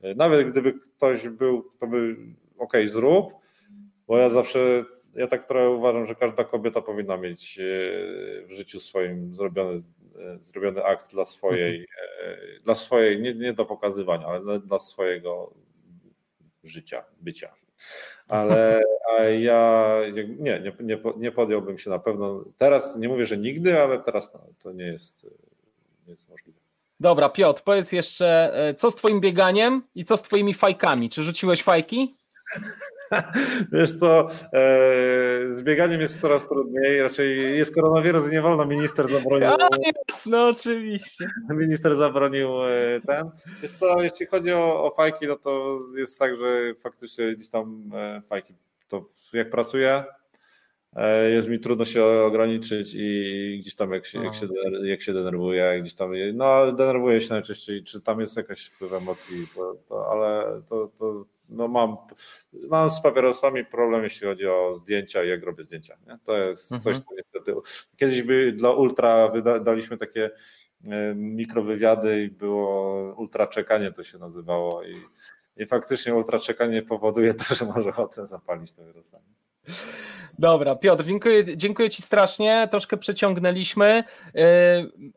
[0.00, 2.16] E, nawet gdyby ktoś był, to by
[2.58, 3.32] ok, zrób,
[4.06, 7.62] bo ja zawsze, ja tak trochę uważam, że każda kobieta powinna mieć e,
[8.46, 9.82] w życiu swoim zrobiony,
[10.40, 12.62] zrobiony akt dla swojej, mhm.
[12.62, 15.54] dla swojej, nie, nie do pokazywania, ale dla swojego
[16.64, 17.54] życia, bycia.
[18.28, 18.82] Ale
[19.38, 22.44] ja nie, nie, nie, nie podjąłbym się na pewno.
[22.56, 25.26] Teraz nie mówię, że nigdy, ale teraz no, to nie jest,
[26.06, 26.58] nie jest możliwe.
[27.00, 31.10] Dobra, Piotr, powiedz jeszcze, e, co z Twoim bieganiem i co z Twoimi fajkami?
[31.10, 32.14] Czy rzuciłeś fajki?
[33.72, 34.68] Wiesz co, e,
[35.48, 39.48] z bieganiem jest coraz trudniej, raczej jest koronawirus i nie wolno, minister zabronił.
[39.48, 39.68] A,
[40.08, 41.26] jasno, oczywiście.
[41.50, 43.30] Minister zabronił e, ten.
[43.62, 47.90] Jest co, jeśli chodzi o, o fajki, no to jest tak, że faktycznie gdzieś tam
[47.94, 48.54] e, fajki,
[48.88, 50.04] to jak pracuję,
[51.30, 54.48] jest mi trudno się ograniczyć i gdzieś tam jak się, jak się,
[54.82, 59.46] jak się denerwuję, gdzieś tam, no denerwuję się najczęściej, czy tam jest jakaś wpływ emocji,
[59.54, 61.96] to, to, ale to, to no mam,
[62.52, 65.96] mam z papierosami problem, jeśli chodzi o zdjęcia i jak robię zdjęcia.
[66.06, 66.18] Nie?
[66.24, 66.82] To jest mhm.
[66.82, 67.54] coś, co niestety.
[67.96, 70.30] Kiedyś by dla Ultra wydaliśmy takie
[70.84, 74.94] e, mikrowywiady i było ultra czekanie to się nazywało i,
[75.56, 79.34] i faktycznie ultra czekanie powoduje to, że może ochotę zapalić papierosami.
[80.38, 82.68] Dobra, Piotr, dziękuję, dziękuję Ci strasznie.
[82.70, 84.04] Troszkę przeciągnęliśmy.
[84.34, 84.42] Yy,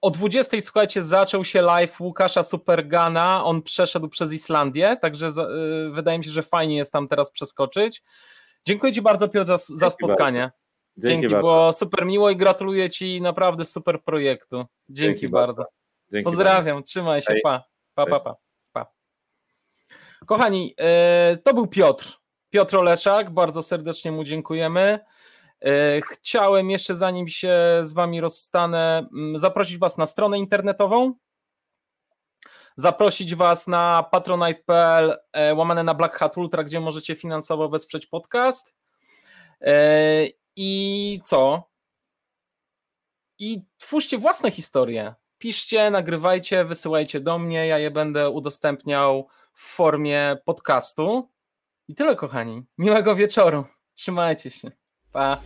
[0.02, 3.46] o 20 słuchajcie, zaczął się live Łukasza Supergana.
[3.46, 8.04] On przeszedł przez Islandię, także yy, wydaje mi się, że fajnie jest tam teraz przeskoczyć.
[8.66, 10.52] Dziękuję Ci bardzo, Piotr, za, za spotkanie.
[10.98, 11.48] Dzięki, Dzięki bardzo.
[11.48, 14.66] było super miło i gratuluję Ci naprawdę super projektu.
[14.90, 15.48] Dzięki, Dzięki bardzo.
[15.48, 15.74] bardzo.
[16.12, 16.88] Dzięki Pozdrawiam, bardzo.
[16.88, 17.64] trzymaj się, pa.
[17.94, 18.36] Pa, pa, pa.
[18.74, 18.86] pa.
[20.26, 20.76] Kochani,
[21.32, 22.25] yy, to był Piotr.
[22.56, 25.00] Piotr Oleszak, bardzo serdecznie mu dziękujemy.
[25.66, 31.14] E, chciałem jeszcze, zanim się z Wami rozstanę, mm, zaprosić Was na stronę internetową,
[32.76, 38.76] zaprosić Was na patronite.pl e, łamane na Black Hat Ultra, gdzie możecie finansowo wesprzeć podcast.
[39.62, 41.70] E, I co?
[43.40, 45.16] I twórzcie własne historie.
[45.38, 51.35] Piszcie, nagrywajcie, wysyłajcie do mnie, ja je będę udostępniał w formie podcastu.
[51.88, 52.64] I tyle, kochani.
[52.78, 53.66] Miłego wieczoru.
[53.94, 54.72] Trzymajcie się.
[55.12, 55.38] Pa.